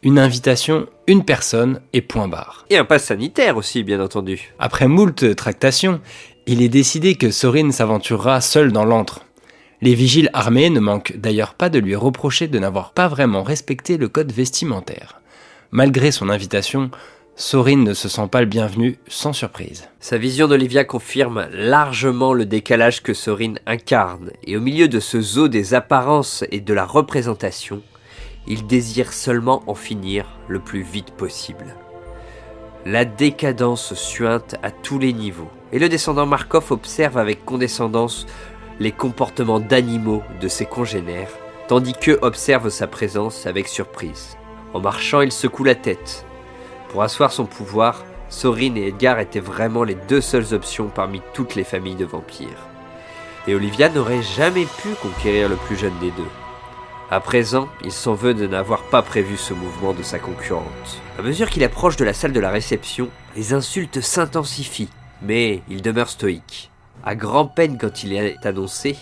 Une 0.02 0.20
invitation, 0.20 0.88
une 1.08 1.26
personne 1.26 1.82
et 1.92 2.02
point 2.02 2.28
barre. 2.28 2.66
Et 2.70 2.78
un 2.78 2.86
pass 2.86 3.06
sanitaire 3.06 3.58
aussi, 3.58 3.84
bien 3.84 4.02
entendu. 4.02 4.54
Après 4.58 4.88
moult 4.88 5.36
tractations, 5.36 6.00
il 6.48 6.62
est 6.62 6.70
décidé 6.70 7.16
que 7.16 7.32
Sorin 7.32 7.72
s'aventurera 7.72 8.40
seul 8.42 8.72
dans 8.72 8.86
l'antre. 8.86 9.26
Les 9.82 9.96
vigiles 9.96 10.30
armés 10.34 10.70
ne 10.70 10.80
manquent 10.80 11.16
d'ailleurs 11.18 11.54
pas 11.54 11.70
de 11.70 11.80
lui 11.80 11.96
reprocher 11.96 12.48
de 12.48 12.60
n'avoir 12.60 12.92
pas 12.92 13.08
vraiment 13.08 13.44
respecté 13.44 13.98
le 13.98 14.10
code 14.10 14.32
vestimentaire. 14.32 15.22
Malgré 15.72 16.12
son 16.12 16.30
invitation, 16.30 16.92
Sorin 17.42 17.78
ne 17.78 17.94
se 17.94 18.10
sent 18.10 18.28
pas 18.30 18.42
le 18.42 18.48
bienvenu 18.48 19.00
sans 19.08 19.32
surprise. 19.32 19.88
Sa 20.02 20.18
vision 20.18 20.50
d'Olivia 20.50 20.84
confirme 20.84 21.48
largement 21.54 22.34
le 22.34 22.46
décalage 22.46 23.02
que 23.02 23.14
Sorin 23.14 23.54
incarne, 23.66 24.32
et 24.44 24.58
au 24.58 24.60
milieu 24.60 24.90
de 24.90 25.00
ce 25.00 25.22
zoo 25.22 25.48
des 25.48 25.74
apparences 25.74 26.44
et 26.52 26.60
de 26.60 26.74
la 26.74 26.84
représentation, 26.84 27.82
il 28.46 28.68
désire 28.68 29.14
seulement 29.14 29.64
en 29.68 29.74
finir 29.74 30.26
le 30.50 30.60
plus 30.60 30.82
vite 30.82 31.12
possible. 31.12 31.78
La 32.86 33.06
décadence 33.06 33.94
suinte 33.94 34.56
à 34.62 34.70
tous 34.70 35.00
les 35.00 35.14
niveaux, 35.14 35.50
et 35.72 35.80
le 35.80 35.88
descendant 35.88 36.26
Markov 36.26 36.74
observe 36.74 37.18
avec 37.18 37.46
condescendance 37.46 38.26
les 38.82 38.92
comportements 38.92 39.62
d'animaux 39.62 40.24
de 40.42 40.50
ses 40.50 40.66
congénères, 40.66 41.32
tandis 41.70 41.94
qu'eux 41.94 42.20
observent 42.22 42.68
sa 42.68 42.88
présence 42.88 43.46
avec 43.46 43.70
surprise. 43.70 44.36
En 44.74 44.82
marchant, 44.82 45.22
il 45.22 45.32
secoue 45.32 45.64
la 45.64 45.76
tête, 45.76 46.26
pour 46.90 47.04
asseoir 47.04 47.32
son 47.32 47.46
pouvoir, 47.46 48.04
Sorin 48.30 48.76
et 48.76 48.88
Edgar 48.88 49.20
étaient 49.20 49.40
vraiment 49.40 49.84
les 49.84 49.96
deux 49.96 50.22
seules 50.22 50.54
options 50.54 50.88
parmi 50.88 51.22
toutes 51.34 51.56
les 51.56 51.64
familles 51.64 51.96
de 51.96 52.06
vampires. 52.06 52.68
Et 53.48 53.56
Olivia 53.56 53.90
n'aurait 53.90 54.22
jamais 54.22 54.66
pu 54.66 54.90
conquérir 55.02 55.50
le 55.50 55.56
plus 55.56 55.76
jeune 55.76 55.98
des 56.00 56.12
deux. 56.12 56.28
À 57.10 57.20
présent, 57.20 57.68
il 57.84 57.92
s'en 57.92 58.14
veut 58.14 58.36
de 58.36 58.46
n'avoir 58.46 58.84
pas 58.84 59.02
prévu 59.02 59.36
ce 59.36 59.54
mouvement 59.54 59.94
de 59.94 60.04
sa 60.04 60.20
concurrente. 60.20 61.02
À 61.18 61.24
mesure 61.24 61.50
qu'il 61.50 61.64
approche 61.64 61.96
de 61.96 62.06
la 62.06 62.14
salle 62.14 62.34
de 62.34 62.40
la 62.40 62.52
réception, 62.52 63.10
les 63.36 63.54
insultes 63.54 64.02
s'intensifient, 64.02 64.90
mais 65.24 65.64
il 65.70 65.82
demeure 65.82 66.10
stoïque. 66.10 66.70
À 67.04 67.16
grand 67.16 67.46
peine 67.46 67.78
quand 67.80 68.04
il 68.04 68.14
est 68.14 68.46
annoncé, 68.46 68.96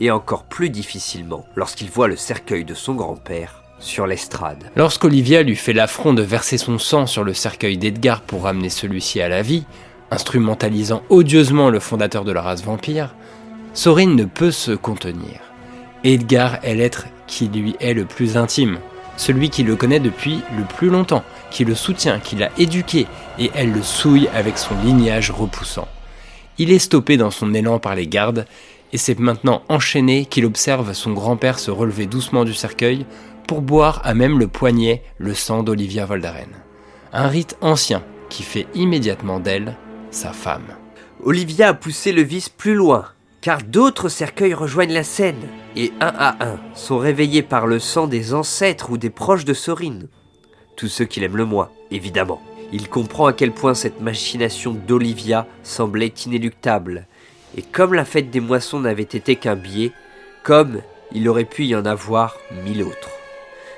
et 0.00 0.12
encore 0.12 0.44
plus 0.44 0.70
difficilement 0.70 1.44
lorsqu'il 1.56 1.90
voit 1.90 2.06
le 2.06 2.16
cercueil 2.16 2.64
de 2.64 2.74
son 2.74 2.94
grand-père 2.94 3.62
sur 3.80 4.06
l'estrade. 4.06 4.70
Lorsqu'Olivia 4.76 5.42
lui 5.42 5.56
fait 5.56 5.72
l'affront 5.72 6.14
de 6.14 6.22
verser 6.22 6.58
son 6.58 6.78
sang 6.78 7.06
sur 7.06 7.24
le 7.24 7.34
cercueil 7.34 7.78
d'Edgar 7.78 8.22
pour 8.22 8.42
ramener 8.42 8.70
celui-ci 8.70 9.20
à 9.20 9.28
la 9.28 9.42
vie, 9.42 9.64
instrumentalisant 10.10 11.02
odieusement 11.10 11.70
le 11.70 11.80
fondateur 11.80 12.24
de 12.24 12.32
la 12.32 12.42
race 12.42 12.62
vampire, 12.62 13.14
Sorin 13.74 14.14
ne 14.14 14.24
peut 14.24 14.50
se 14.50 14.72
contenir. 14.72 15.40
Edgar 16.04 16.58
est 16.62 16.74
l'être 16.74 17.06
qui 17.26 17.48
lui 17.48 17.76
est 17.80 17.94
le 17.94 18.04
plus 18.04 18.36
intime, 18.36 18.78
celui 19.16 19.50
qui 19.50 19.62
le 19.62 19.76
connaît 19.76 20.00
depuis 20.00 20.40
le 20.56 20.64
plus 20.64 20.88
longtemps, 20.88 21.24
qui 21.50 21.64
le 21.64 21.74
soutient, 21.74 22.20
qui 22.20 22.36
l'a 22.36 22.50
éduqué, 22.58 23.06
et 23.38 23.50
elle 23.54 23.72
le 23.72 23.82
souille 23.82 24.28
avec 24.34 24.58
son 24.58 24.74
lignage 24.84 25.30
repoussant. 25.30 25.88
Il 26.56 26.72
est 26.72 26.78
stoppé 26.78 27.16
dans 27.16 27.30
son 27.30 27.52
élan 27.54 27.78
par 27.78 27.94
les 27.94 28.06
gardes, 28.06 28.46
et 28.92 28.96
c'est 28.96 29.18
maintenant 29.18 29.62
enchaîné 29.68 30.24
qu'il 30.24 30.46
observe 30.46 30.92
son 30.94 31.12
grand-père 31.12 31.58
se 31.58 31.70
relever 31.70 32.06
doucement 32.06 32.44
du 32.44 32.54
cercueil 32.54 33.04
pour 33.48 33.62
boire 33.62 34.02
à 34.04 34.12
même 34.12 34.38
le 34.38 34.46
poignet 34.46 35.02
le 35.16 35.32
sang 35.32 35.62
d'Olivia 35.62 36.04
Voldaren. 36.04 36.50
Un 37.14 37.28
rite 37.28 37.56
ancien 37.62 38.04
qui 38.28 38.42
fait 38.42 38.66
immédiatement 38.74 39.40
d'elle 39.40 39.74
sa 40.10 40.32
femme. 40.32 40.76
Olivia 41.24 41.68
a 41.68 41.74
poussé 41.74 42.12
le 42.12 42.20
vice 42.20 42.50
plus 42.50 42.74
loin, 42.74 43.06
car 43.40 43.62
d'autres 43.62 44.10
cercueils 44.10 44.52
rejoignent 44.52 44.92
la 44.92 45.02
scène, 45.02 45.48
et 45.76 45.92
un 45.98 46.12
à 46.14 46.44
un 46.46 46.58
sont 46.74 46.98
réveillés 46.98 47.42
par 47.42 47.66
le 47.66 47.78
sang 47.78 48.06
des 48.06 48.34
ancêtres 48.34 48.90
ou 48.90 48.98
des 48.98 49.08
proches 49.08 49.46
de 49.46 49.54
Sorine. 49.54 50.08
Tous 50.76 50.88
ceux 50.88 51.06
qui 51.06 51.20
l'aiment 51.20 51.38
le 51.38 51.46
moins, 51.46 51.70
évidemment. 51.90 52.42
Il 52.70 52.90
comprend 52.90 53.26
à 53.26 53.32
quel 53.32 53.52
point 53.52 53.72
cette 53.72 54.02
machination 54.02 54.74
d'Olivia 54.74 55.46
semblait 55.62 56.12
inéluctable, 56.26 57.06
et 57.56 57.62
comme 57.62 57.94
la 57.94 58.04
fête 58.04 58.30
des 58.30 58.40
moissons 58.40 58.80
n'avait 58.80 59.02
été 59.04 59.36
qu'un 59.36 59.56
biais, 59.56 59.92
comme 60.42 60.82
il 61.12 61.26
aurait 61.30 61.46
pu 61.46 61.64
y 61.64 61.74
en 61.74 61.86
avoir 61.86 62.36
mille 62.66 62.82
autres. 62.82 63.17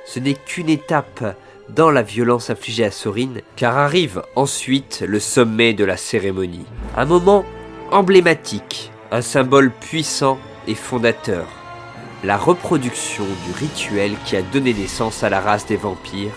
Ce 0.06 0.18
n'est 0.18 0.34
qu'une 0.34 0.68
étape 0.68 1.36
dans 1.68 1.90
la 1.90 2.02
violence 2.02 2.50
infligée 2.50 2.84
à 2.84 2.90
Sorine, 2.90 3.42
car 3.56 3.76
arrive 3.78 4.22
ensuite 4.36 5.04
le 5.06 5.20
sommet 5.20 5.72
de 5.72 5.84
la 5.84 5.96
cérémonie. 5.96 6.66
Un 6.96 7.04
moment 7.04 7.44
emblématique, 7.90 8.90
un 9.10 9.22
symbole 9.22 9.70
puissant 9.70 10.38
et 10.66 10.74
fondateur. 10.74 11.46
La 12.24 12.36
reproduction 12.36 13.24
du 13.24 13.52
rituel 13.58 14.12
qui 14.24 14.36
a 14.36 14.42
donné 14.42 14.74
naissance 14.74 15.22
à 15.22 15.30
la 15.30 15.40
race 15.40 15.66
des 15.66 15.76
vampires, 15.76 16.34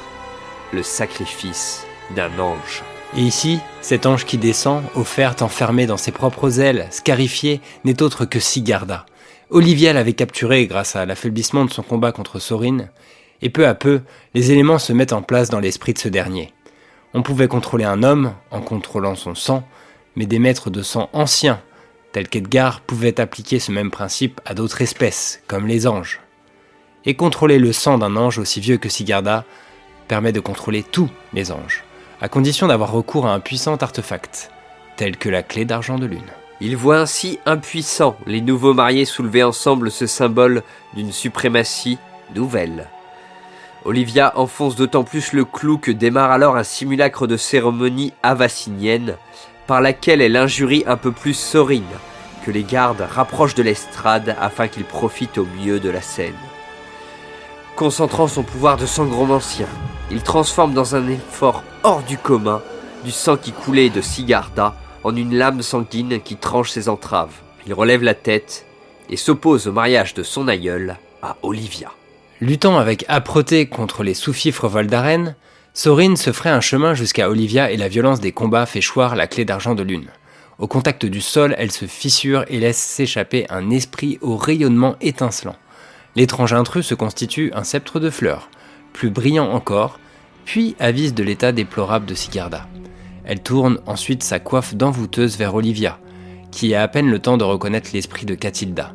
le 0.72 0.84
sacrifice 0.84 1.86
d'un 2.16 2.40
ange. 2.40 2.84
Et 3.16 3.22
ici, 3.22 3.60
cet 3.82 4.06
ange 4.06 4.26
qui 4.26 4.38
descend, 4.38 4.84
offerte 4.96 5.42
enfermé 5.42 5.86
dans 5.86 5.98
ses 5.98 6.12
propres 6.12 6.60
ailes, 6.60 6.88
scarifié, 6.90 7.62
n'est 7.84 8.02
autre 8.02 8.26
que 8.26 8.40
Sigarda. 8.40 9.06
Olivia 9.52 9.94
l'avait 9.94 10.14
capturé 10.14 10.66
grâce 10.66 10.96
à 10.96 11.06
l'affaiblissement 11.06 11.66
de 11.66 11.72
son 11.72 11.84
combat 11.84 12.12
contre 12.12 12.40
Sorine, 12.40 12.90
et 13.44 13.50
peu 13.50 13.68
à 13.68 13.76
peu, 13.76 14.02
les 14.34 14.52
éléments 14.52 14.80
se 14.80 14.94
mettent 14.94 15.14
en 15.14 15.22
place 15.22 15.50
dans 15.50 15.60
l'esprit 15.60 15.94
de 15.94 16.00
ce 16.00 16.08
dernier. 16.08 16.54
On 17.14 17.22
pouvait 17.22 17.50
contrôler 17.50 17.84
un 17.84 18.02
homme 18.02 18.34
en 18.52 18.62
contrôlant 18.62 19.16
son 19.16 19.36
sang, 19.36 19.68
mais 20.16 20.26
des 20.26 20.40
maîtres 20.40 20.70
de 20.70 20.82
sang 20.82 21.10
anciens, 21.12 21.62
tels 22.14 22.30
qu'Edgar, 22.30 22.80
pouvaient 22.80 23.20
appliquer 23.20 23.60
ce 23.60 23.72
même 23.72 23.92
principe 23.92 24.40
à 24.46 24.54
d'autres 24.54 24.82
espèces, 24.82 25.44
comme 25.48 25.68
les 25.68 25.88
anges. 25.88 26.22
Et 27.06 27.16
contrôler 27.16 27.60
le 27.60 27.74
sang 27.74 27.98
d'un 27.98 28.16
ange 28.16 28.40
aussi 28.40 28.62
vieux 28.62 28.78
que 28.78 28.88
Sigarda 28.88 29.44
permet 30.08 30.32
de 30.32 30.40
contrôler 30.40 30.82
tous 30.82 31.10
les 31.34 31.52
anges, 31.52 31.84
à 32.22 32.30
condition 32.30 32.68
d'avoir 32.68 32.94
recours 32.94 33.28
à 33.28 33.34
un 33.34 33.42
puissant 33.42 33.76
artefact, 33.76 34.52
tel 34.96 35.18
que 35.18 35.28
la 35.28 35.44
clé 35.44 35.66
d'argent 35.66 36.00
de 36.00 36.06
lune. 36.06 36.22
Il 36.62 36.78
voit 36.78 37.00
ainsi 37.00 37.40
impuissants 37.46 38.16
les 38.26 38.40
nouveaux 38.40 38.74
mariés 38.74 39.06
soulever 39.06 39.44
ensemble 39.44 39.92
ce 39.92 40.08
symbole 40.08 40.64
d'une 40.96 41.12
suprématie 41.12 41.98
nouvelle. 42.34 42.88
Olivia 43.86 44.32
enfonce 44.38 44.76
d'autant 44.76 45.04
plus 45.04 45.34
le 45.34 45.44
clou 45.44 45.78
que 45.78 45.92
démarre 45.92 46.32
alors 46.32 46.56
un 46.56 46.64
simulacre 46.64 47.28
de 47.28 47.36
cérémonie 47.36 48.14
avassinienne, 48.24 49.18
par 49.68 49.82
laquelle 49.82 50.22
elle 50.22 50.38
injurie 50.38 50.84
un 50.88 50.96
peu 50.96 51.12
plus 51.12 51.34
Sorine, 51.34 51.84
que 52.46 52.52
les 52.52 52.64
gardes 52.64 53.06
rapprochent 53.10 53.56
de 53.56 53.64
l'estrade 53.64 54.36
afin 54.40 54.68
qu'il 54.68 54.86
profite 54.86 55.38
au 55.38 55.46
mieux 55.62 55.80
de 55.80 55.90
la 55.90 56.02
scène. 56.02 56.34
Concentrant 57.76 58.28
son 58.28 58.44
pouvoir 58.44 58.78
de 58.78 58.86
sangromancien, 58.86 59.68
il 60.12 60.22
transforme 60.22 60.74
dans 60.74 60.96
un 60.96 61.08
effort 61.10 61.64
hors 61.84 62.04
du 62.04 62.18
commun 62.18 62.62
du 63.04 63.12
sang 63.12 63.36
qui 63.36 63.52
coulait 63.52 63.90
de 63.90 64.02
Sigarda 64.02 64.76
en 65.04 65.16
une 65.16 65.36
lame 65.36 65.62
sanguine 65.62 66.22
qui 66.22 66.38
tranche 66.38 66.70
ses 66.70 66.88
entraves. 66.88 67.34
Il 67.66 67.74
relève 67.74 68.04
la 68.04 68.14
tête 68.14 68.66
et 69.10 69.18
s'oppose 69.18 69.68
au 69.68 69.74
mariage 69.74 70.14
de 70.14 70.24
son 70.24 70.48
aïeul 70.48 70.98
à 71.22 71.36
Olivia. 71.42 71.92
Luttant 72.42 72.78
avec 72.78 73.06
âpreté 73.10 73.68
contre 73.68 74.04
les 74.04 74.14
sous-fifres 74.14 74.68
Voldaren, 74.68 75.36
Sorine 75.74 76.18
se 76.18 76.32
ferait 76.32 76.50
un 76.50 76.62
chemin 76.62 76.94
jusqu'à 76.94 77.30
Olivia 77.30 77.72
et 77.72 77.78
la 77.78 77.88
violence 77.88 78.20
des 78.20 78.32
combats 78.32 78.66
fait 78.66 78.82
choir 78.82 79.16
la 79.16 79.28
clé 79.28 79.46
d'argent 79.46 79.76
de 79.76 79.84
lune. 79.84 80.10
Au 80.60 80.68
contact 80.68 81.06
du 81.06 81.22
sol, 81.22 81.56
elle 81.58 81.72
se 81.72 81.86
fissure 81.86 82.44
et 82.48 82.60
laisse 82.60 82.78
s'échapper 82.78 83.46
un 83.50 83.70
esprit 83.70 84.18
au 84.22 84.36
rayonnement 84.36 84.96
étincelant. 85.02 85.56
L'étrange 86.16 86.54
intrus 86.54 86.86
se 86.86 86.96
constitue 86.96 87.52
un 87.56 87.64
sceptre 87.64 88.00
de 88.00 88.10
fleurs, 88.10 88.50
plus 88.94 89.10
brillant 89.10 89.52
encore, 89.52 90.00
puis 90.46 90.76
avise 90.80 91.14
de 91.14 91.24
l'état 91.24 91.52
déplorable 91.52 92.06
de 92.06 92.14
Sigarda. 92.14 92.68
Elle 93.26 93.42
tourne 93.42 93.80
ensuite 93.86 94.22
sa 94.22 94.40
coiffe 94.40 94.76
d'envoûteuse 94.76 95.38
vers 95.38 95.56
Olivia, 95.56 96.00
qui 96.52 96.76
a 96.76 96.84
à 96.84 96.88
peine 96.88 97.10
le 97.10 97.20
temps 97.20 97.38
de 97.38 97.44
reconnaître 97.44 97.92
l'esprit 97.94 98.26
de 98.26 98.36
Catilda. 98.36 98.94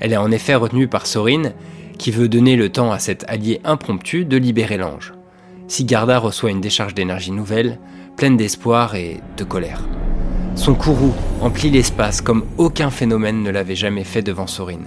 Elle 0.00 0.12
est 0.12 0.18
en 0.18 0.32
effet 0.32 0.54
retenue 0.54 0.88
par 0.88 1.06
Sorine, 1.06 1.52
qui 1.98 2.10
veut 2.10 2.28
donner 2.28 2.56
le 2.56 2.70
temps 2.70 2.92
à 2.92 2.98
cet 2.98 3.24
allié 3.28 3.60
impromptu 3.64 4.24
de 4.24 4.36
libérer 4.36 4.76
l'ange. 4.76 5.14
Sigarda 5.68 6.18
reçoit 6.18 6.50
une 6.50 6.60
décharge 6.60 6.94
d'énergie 6.94 7.32
nouvelle, 7.32 7.78
pleine 8.16 8.36
d'espoir 8.36 8.94
et 8.94 9.20
de 9.36 9.44
colère. 9.44 9.82
Son 10.54 10.74
courroux 10.74 11.14
emplit 11.40 11.70
l'espace 11.70 12.20
comme 12.20 12.44
aucun 12.56 12.90
phénomène 12.90 13.42
ne 13.42 13.50
l'avait 13.50 13.74
jamais 13.74 14.04
fait 14.04 14.22
devant 14.22 14.46
Sorine. 14.46 14.86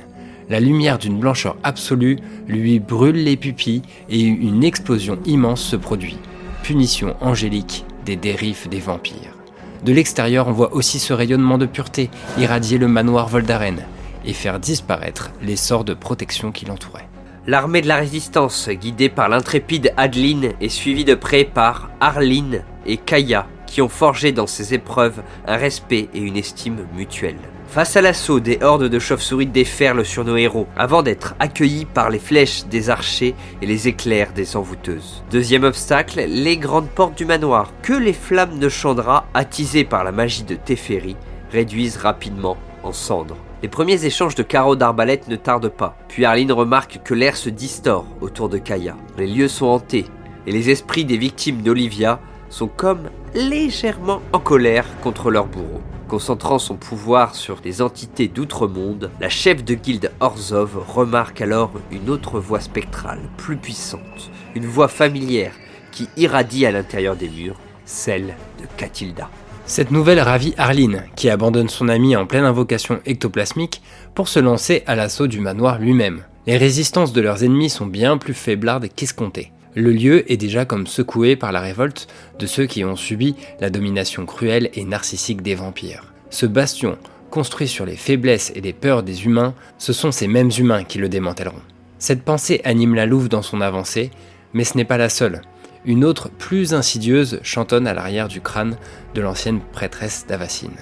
La 0.50 0.60
lumière 0.60 0.98
d'une 0.98 1.20
blancheur 1.20 1.58
absolue 1.64 2.18
lui 2.48 2.80
brûle 2.80 3.24
les 3.24 3.38
pupilles 3.38 3.84
et 4.10 4.22
une 4.22 4.64
explosion 4.64 5.20
immense 5.26 5.62
se 5.62 5.76
produit. 5.76 6.18
Punition 6.64 7.16
angélique 7.22 7.86
des 8.06 8.16
dérives 8.16 8.68
des 8.68 8.80
vampires. 8.80 9.38
De 9.86 9.94
l'extérieur, 9.94 10.48
on 10.48 10.52
voit 10.52 10.74
aussi 10.74 10.98
ce 10.98 11.14
rayonnement 11.14 11.58
de 11.58 11.68
pureté 11.68 12.10
irradier 12.40 12.78
le 12.80 12.88
manoir 12.88 13.28
Voldaren 13.28 13.86
et 14.26 14.34
faire 14.34 14.60
disparaître 14.60 15.32
les 15.42 15.56
sorts 15.56 15.84
de 15.84 15.94
protection 15.94 16.52
qui 16.52 16.66
l'entouraient. 16.66 17.08
L'armée 17.48 17.82
de 17.82 17.88
la 17.88 17.96
résistance, 17.96 18.70
guidée 18.70 19.10
par 19.10 19.30
l'intrépide 19.30 19.94
Adeline, 19.98 20.54
est 20.62 20.70
suivie 20.70 21.06
de 21.06 21.16
près 21.16 21.46
par 21.46 21.90
Arline 22.00 22.64
et 22.86 22.98
Kaya, 22.98 23.48
qui 23.66 23.82
ont 23.82 23.90
forgé 23.90 24.32
dans 24.32 24.48
ces 24.48 24.74
épreuves 24.74 25.22
un 25.48 25.56
respect 25.56 26.10
et 26.14 26.20
une 26.20 26.38
estime 26.38 26.86
mutuelle. 26.96 27.40
Face 27.68 27.96
à 27.96 28.02
l'assaut, 28.02 28.40
des 28.40 28.60
hordes 28.62 28.90
de 28.90 29.00
chauves-souris 29.00 29.46
déferlent 29.46 30.06
sur 30.06 30.26
nos 30.26 30.38
héros, 30.38 30.68
avant 30.76 31.04
d'être 31.04 31.36
accueillis 31.40 31.86
par 31.86 32.10
les 32.10 32.18
flèches 32.18 32.66
des 32.66 32.90
archers 32.90 33.36
et 33.62 33.66
les 33.68 33.88
éclairs 33.88 34.34
des 34.34 34.56
envoûteuses. 34.56 35.24
Deuxième 35.30 35.64
obstacle, 35.64 36.26
les 36.28 36.58
grandes 36.58 36.90
portes 36.90 37.18
du 37.18 37.26
manoir, 37.26 37.72
que 37.84 37.94
les 37.94 38.14
flammes 38.14 38.58
de 38.58 38.70
Chandra, 38.70 39.28
attisées 39.36 39.86
par 39.86 40.04
la 40.04 40.12
magie 40.12 40.44
de 40.44 40.56
Teferi, 40.56 41.16
réduisent 41.52 41.98
rapidement 41.98 42.58
en 42.84 42.92
cendres. 42.92 43.38
Les 43.62 43.68
premiers 43.68 44.06
échanges 44.06 44.36
de 44.36 44.44
carreaux 44.44 44.78
d'arbalète 44.78 45.28
ne 45.28 45.36
tardent 45.36 45.68
pas, 45.68 45.98
puis 46.08 46.24
Arline 46.24 46.54
remarque 46.54 47.02
que 47.04 47.14
l'air 47.14 47.36
se 47.36 47.50
distord 47.50 48.06
autour 48.22 48.48
de 48.48 48.58
Kaya. 48.58 48.96
Les 49.18 49.28
lieux 49.28 49.50
sont 49.50 49.66
hantés, 49.66 50.06
et 50.48 50.54
les 50.54 50.70
esprits 50.70 51.04
des 51.04 51.18
victimes 51.18 51.62
d'Olivia 51.62 52.22
sont 52.50 52.70
comme 52.70 53.10
légèrement 53.36 54.22
en 54.32 54.40
colère 54.40 54.86
contre 55.02 55.30
leur 55.30 55.48
bourreau. 55.48 55.82
Concentrant 56.08 56.58
son 56.58 56.78
pouvoir 56.78 57.36
sur 57.36 57.60
les 57.66 57.82
entités 57.82 58.30
d'outre-monde, 58.30 59.12
la 59.20 59.30
chef 59.30 59.66
de 59.66 59.74
guilde 59.74 60.12
Orzov 60.22 60.82
remarque 60.88 61.42
alors 61.42 61.74
une 61.92 62.10
autre 62.10 62.40
voix 62.40 62.62
spectrale, 62.62 63.20
plus 63.36 63.58
puissante, 63.58 64.32
une 64.56 64.66
voix 64.66 64.88
familière 64.88 65.54
qui 65.92 66.08
irradie 66.16 66.66
à 66.66 66.72
l'intérieur 66.72 67.18
des 67.18 67.30
murs, 67.30 67.60
celle 67.84 68.36
de 68.60 68.66
Catilda. 68.78 69.30
Cette 69.70 69.92
nouvelle 69.92 70.20
ravit 70.20 70.56
Arline, 70.58 71.04
qui 71.16 71.30
abandonne 71.30 71.70
son 71.70 71.90
ami 71.90 72.16
en 72.16 72.26
pleine 72.26 72.44
invocation 72.44 73.02
ectoplasmique 73.06 73.84
pour 74.16 74.28
se 74.28 74.40
lancer 74.40 74.82
à 74.88 74.96
l'assaut 74.96 75.28
du 75.28 75.40
manoir 75.40 75.78
lui-même. 75.78 76.24
Les 76.48 76.58
résistances 76.58 77.14
de 77.14 77.22
leurs 77.22 77.44
ennemis 77.44 77.70
sont 77.70 77.86
bien 77.86 78.18
plus 78.18 78.34
faiblardes 78.34 78.88
qu'escomptées. 78.96 79.52
Le 79.76 79.92
lieu 79.92 80.30
est 80.32 80.38
déjà 80.38 80.66
comme 80.66 80.88
secoué 80.88 81.36
par 81.36 81.52
la 81.52 81.62
révolte 81.62 82.08
de 82.40 82.48
ceux 82.48 82.66
qui 82.66 82.84
ont 82.84 82.96
subi 82.96 83.36
la 83.60 83.70
domination 83.70 84.26
cruelle 84.26 84.72
et 84.74 84.86
narcissique 84.86 85.44
des 85.44 85.54
vampires. 85.54 86.14
Ce 86.32 86.48
bastion, 86.48 86.98
construit 87.30 87.68
sur 87.68 87.86
les 87.86 87.96
faiblesses 87.96 88.52
et 88.56 88.62
les 88.62 88.74
peurs 88.74 89.04
des 89.04 89.26
humains, 89.26 89.54
ce 89.78 89.94
sont 89.94 90.12
ces 90.12 90.28
mêmes 90.28 90.52
humains 90.58 90.84
qui 90.84 90.98
le 90.98 91.10
démantèleront. 91.10 91.62
Cette 92.00 92.24
pensée 92.24 92.60
anime 92.64 92.96
la 92.96 93.06
louve 93.06 93.30
dans 93.30 93.44
son 93.44 93.62
avancée, 93.62 94.10
mais 94.52 94.64
ce 94.64 94.78
n'est 94.78 94.84
pas 94.84 94.98
la 94.98 95.10
seule. 95.10 95.44
Une 95.86 96.04
autre, 96.04 96.30
plus 96.30 96.74
insidieuse, 96.74 97.40
chantonne 97.42 97.88
à 97.88 97.94
l'arrière 97.94 98.28
du 98.28 98.42
crâne 98.42 98.78
de 99.16 99.22
l'ancienne 99.22 99.62
prêtresse 99.72 100.26
d'Avacine. 100.28 100.76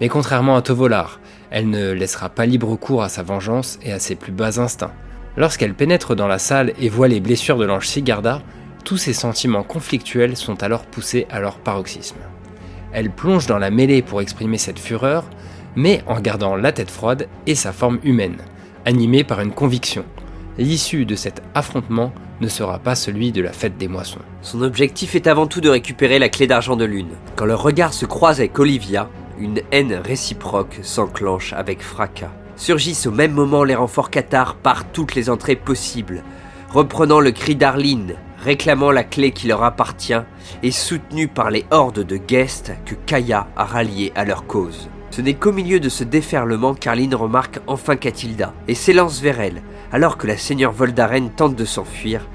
Mais 0.00 0.08
contrairement 0.08 0.56
à 0.56 0.62
Tovolar, 0.62 1.20
elle 1.50 1.70
ne 1.70 1.92
laissera 1.92 2.28
pas 2.28 2.46
libre 2.46 2.76
cours 2.76 3.02
à 3.02 3.08
sa 3.08 3.22
vengeance 3.22 3.78
et 3.82 3.92
à 3.92 3.98
ses 3.98 4.14
plus 4.14 4.32
bas 4.32 4.60
instincts. 4.60 4.92
Lorsqu'elle 5.36 5.74
pénètre 5.74 6.14
dans 6.14 6.28
la 6.28 6.38
salle 6.38 6.72
et 6.78 6.88
voit 6.88 7.08
les 7.08 7.20
blessures 7.20 7.58
de 7.58 7.64
l'ange 7.64 7.88
Sigarda, 7.88 8.42
tous 8.84 8.98
ses 8.98 9.12
sentiments 9.12 9.62
conflictuels 9.62 10.36
sont 10.36 10.62
alors 10.62 10.84
poussés 10.84 11.26
à 11.30 11.40
leur 11.40 11.58
paroxysme. 11.58 12.18
Elle 12.92 13.10
plonge 13.10 13.46
dans 13.46 13.58
la 13.58 13.70
mêlée 13.70 14.02
pour 14.02 14.20
exprimer 14.20 14.58
cette 14.58 14.78
fureur, 14.78 15.24
mais 15.74 16.02
en 16.06 16.20
gardant 16.20 16.56
la 16.56 16.72
tête 16.72 16.90
froide 16.90 17.28
et 17.46 17.54
sa 17.54 17.72
forme 17.72 17.98
humaine, 18.02 18.38
animée 18.84 19.24
par 19.24 19.40
une 19.40 19.52
conviction. 19.52 20.04
L'issue 20.58 21.06
de 21.06 21.14
cet 21.14 21.42
affrontement 21.54 22.12
ne 22.40 22.48
sera 22.48 22.78
pas 22.78 22.94
celui 22.94 23.32
de 23.32 23.42
la 23.42 23.52
fête 23.52 23.78
des 23.78 23.88
moissons. 23.88 24.20
Son 24.42 24.62
objectif 24.62 25.14
est 25.14 25.26
avant 25.26 25.46
tout 25.46 25.60
de 25.60 25.68
récupérer 25.68 26.18
la 26.18 26.28
clé 26.28 26.46
d'argent 26.46 26.76
de 26.76 26.84
lune. 26.84 27.16
Quand 27.36 27.46
leur 27.46 27.62
regard 27.62 27.92
se 27.92 28.06
croise 28.06 28.40
avec 28.40 28.58
Olivia, 28.58 29.08
une 29.38 29.60
haine 29.72 29.94
réciproque 29.94 30.80
s'enclenche 30.82 31.52
avec 31.52 31.82
fracas. 31.82 32.32
Surgissent 32.56 33.06
au 33.06 33.12
même 33.12 33.32
moment 33.32 33.64
les 33.64 33.74
renforts 33.74 34.10
cathares 34.10 34.56
par 34.56 34.84
toutes 34.90 35.14
les 35.14 35.30
entrées 35.30 35.56
possibles, 35.56 36.24
reprenant 36.70 37.20
le 37.20 37.30
cri 37.30 37.54
d'Arline, 37.54 38.14
réclamant 38.42 38.90
la 38.90 39.04
clé 39.04 39.30
qui 39.30 39.46
leur 39.46 39.62
appartient 39.62 40.20
et 40.62 40.70
soutenus 40.70 41.28
par 41.32 41.50
les 41.50 41.64
hordes 41.70 42.04
de 42.04 42.16
guests 42.16 42.72
que 42.84 42.94
Kaya 42.94 43.46
a 43.56 43.64
ralliés 43.64 44.12
à 44.14 44.24
leur 44.24 44.46
cause. 44.46 44.88
Ce 45.10 45.20
n'est 45.22 45.34
qu'au 45.34 45.52
milieu 45.52 45.80
de 45.80 45.88
ce 45.88 46.04
déferlement 46.04 46.74
qu'Arline 46.74 47.14
remarque 47.14 47.60
enfin 47.66 47.96
Catilda 47.96 48.52
et 48.68 48.74
s'élance 48.74 49.20
vers 49.20 49.40
elle, 49.40 49.62
alors 49.92 50.18
que 50.18 50.26
la 50.26 50.36
seigneur 50.36 50.72
Voldaren 50.72 51.30
tente 51.30 51.56
de 51.56 51.64
s'enfuir, 51.64 52.26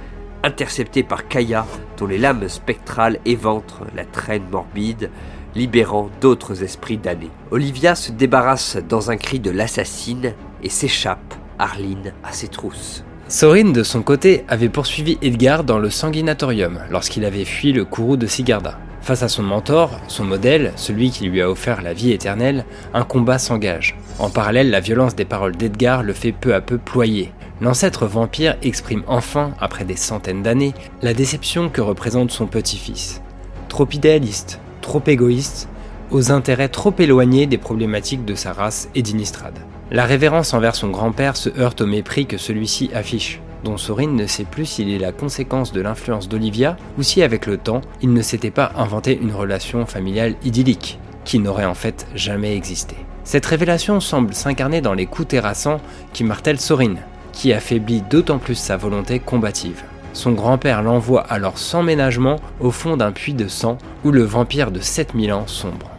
interceptée 0.44 1.04
par 1.04 1.28
Kaya, 1.28 1.66
dont 1.98 2.08
les 2.08 2.18
lames 2.18 2.50
spectrales 2.50 3.20
éventrent 3.26 3.86
la 3.96 4.06
traîne 4.06 4.44
morbide, 4.52 5.10
libérant 5.56 6.10
d'autres 6.22 6.64
esprits 6.64 6.98
damnés. 6.98 7.30
Olivia 7.52 7.96
se 7.96 8.12
débarrasse 8.12 8.78
dans 8.90 9.12
un 9.12 9.18
cri 9.18 9.40
de 9.40 9.52
l'assassine 9.52 10.34
et 10.64 10.70
s'échappe, 10.70 11.36
Arline, 11.60 12.14
à 12.24 12.32
ses 12.32 12.48
trousses. 12.48 13.04
Sorin, 13.30 13.72
de 13.72 13.84
son 13.84 14.02
côté, 14.02 14.44
avait 14.48 14.70
poursuivi 14.70 15.18
Edgar 15.22 15.64
dans 15.64 15.80
le 15.80 15.90
sanguinatorium 15.90 16.80
lorsqu'il 16.92 17.26
avait 17.26 17.46
fui 17.46 17.72
le 17.72 17.86
courroux 17.86 18.18
de 18.18 18.28
Sigarda. 18.28 18.78
Face 19.02 19.24
à 19.24 19.28
son 19.28 19.44
mentor, 19.44 20.00
son 20.08 20.24
modèle, 20.24 20.72
celui 20.76 21.10
qui 21.10 21.26
lui 21.26 21.42
a 21.42 21.50
offert 21.50 21.82
la 21.82 21.94
vie 21.94 22.12
éternelle, 22.12 22.66
un 22.94 23.04
combat 23.04 23.38
s'engage. 23.38 23.98
En 24.20 24.30
parallèle, 24.30 24.70
la 24.70 24.80
violence 24.80 25.16
des 25.16 25.26
paroles 25.26 25.56
d'Edgar 25.56 26.04
le 26.04 26.14
fait 26.14 26.32
peu 26.32 26.54
à 26.54 26.62
peu 26.62 26.78
ployer. 26.78 27.32
L'ancêtre 27.62 28.08
vampire 28.08 28.58
exprime 28.62 29.04
enfin, 29.08 29.54
après 29.60 29.86
des 29.86 29.96
centaines 29.96 30.44
d'années, 30.44 30.74
la 31.02 31.14
déception 31.14 31.70
que 31.70 31.82
représente 31.82 32.32
son 32.32 32.48
petit-fils. 32.48 33.22
Trop 33.70 33.88
idéaliste, 33.92 34.60
trop 34.82 35.02
égoïste, 35.06 35.70
aux 36.12 36.32
intérêts 36.32 36.70
trop 36.70 36.94
éloignés 36.98 37.48
des 37.48 37.58
problématiques 37.58 38.26
de 38.26 38.36
sa 38.36 38.54
race 38.54 38.90
et 38.96 39.02
d'Inistrad. 39.02 39.54
La 39.92 40.06
révérence 40.06 40.54
envers 40.54 40.76
son 40.76 40.90
grand-père 40.90 41.38
se 41.38 41.50
heurte 41.60 41.82
au 41.82 41.86
mépris 41.86 42.26
que 42.26 42.38
celui-ci 42.38 42.90
affiche, 42.94 43.42
dont 43.64 43.78
Sorin 43.78 44.08
ne 44.08 44.28
sait 44.28 44.44
plus 44.44 44.66
s'il 44.66 44.90
est 44.90 45.00
la 45.00 45.12
conséquence 45.12 45.72
de 45.72 45.82
l'influence 45.82 46.28
d'Olivia 46.28 46.78
ou 46.98 47.04
si 47.04 47.22
avec 47.22 47.46
le 47.46 47.58
temps, 47.58 47.82
il 48.02 48.14
ne 48.14 48.22
s'était 48.22 48.52
pas 48.52 48.72
inventé 48.76 49.18
une 49.20 49.32
relation 49.32 49.86
familiale 49.86 50.36
idyllique, 50.44 51.00
qui 51.26 51.40
n'aurait 51.40 51.66
en 51.66 51.76
fait 51.76 52.08
jamais 52.16 52.56
existé. 52.56 52.96
Cette 53.24 53.46
révélation 53.46 54.00
semble 54.00 54.34
s'incarner 54.34 54.82
dans 54.82 54.94
les 54.94 55.06
coups 55.06 55.30
terrassants 55.30 55.80
qui 56.12 56.24
martèlent 56.24 56.60
Sorin, 56.60 56.96
qui 57.34 57.52
affaiblit 57.52 58.02
d'autant 58.02 58.38
plus 58.38 58.56
sa 58.56 58.78
volonté 58.78 59.20
combative. 59.20 59.84
Son 60.14 60.32
grand-père 60.32 60.84
l'envoie 60.84 61.22
alors 61.22 61.58
sans 61.58 61.84
ménagement 61.84 62.40
au 62.60 62.72
fond 62.72 62.96
d'un 62.96 63.12
puits 63.12 63.34
de 63.34 63.48
sang 63.48 63.78
où 64.06 64.12
le 64.12 64.24
vampire 64.24 64.72
de 64.72 64.80
7000 64.80 65.34
ans 65.34 65.48
sombre. 65.48 65.90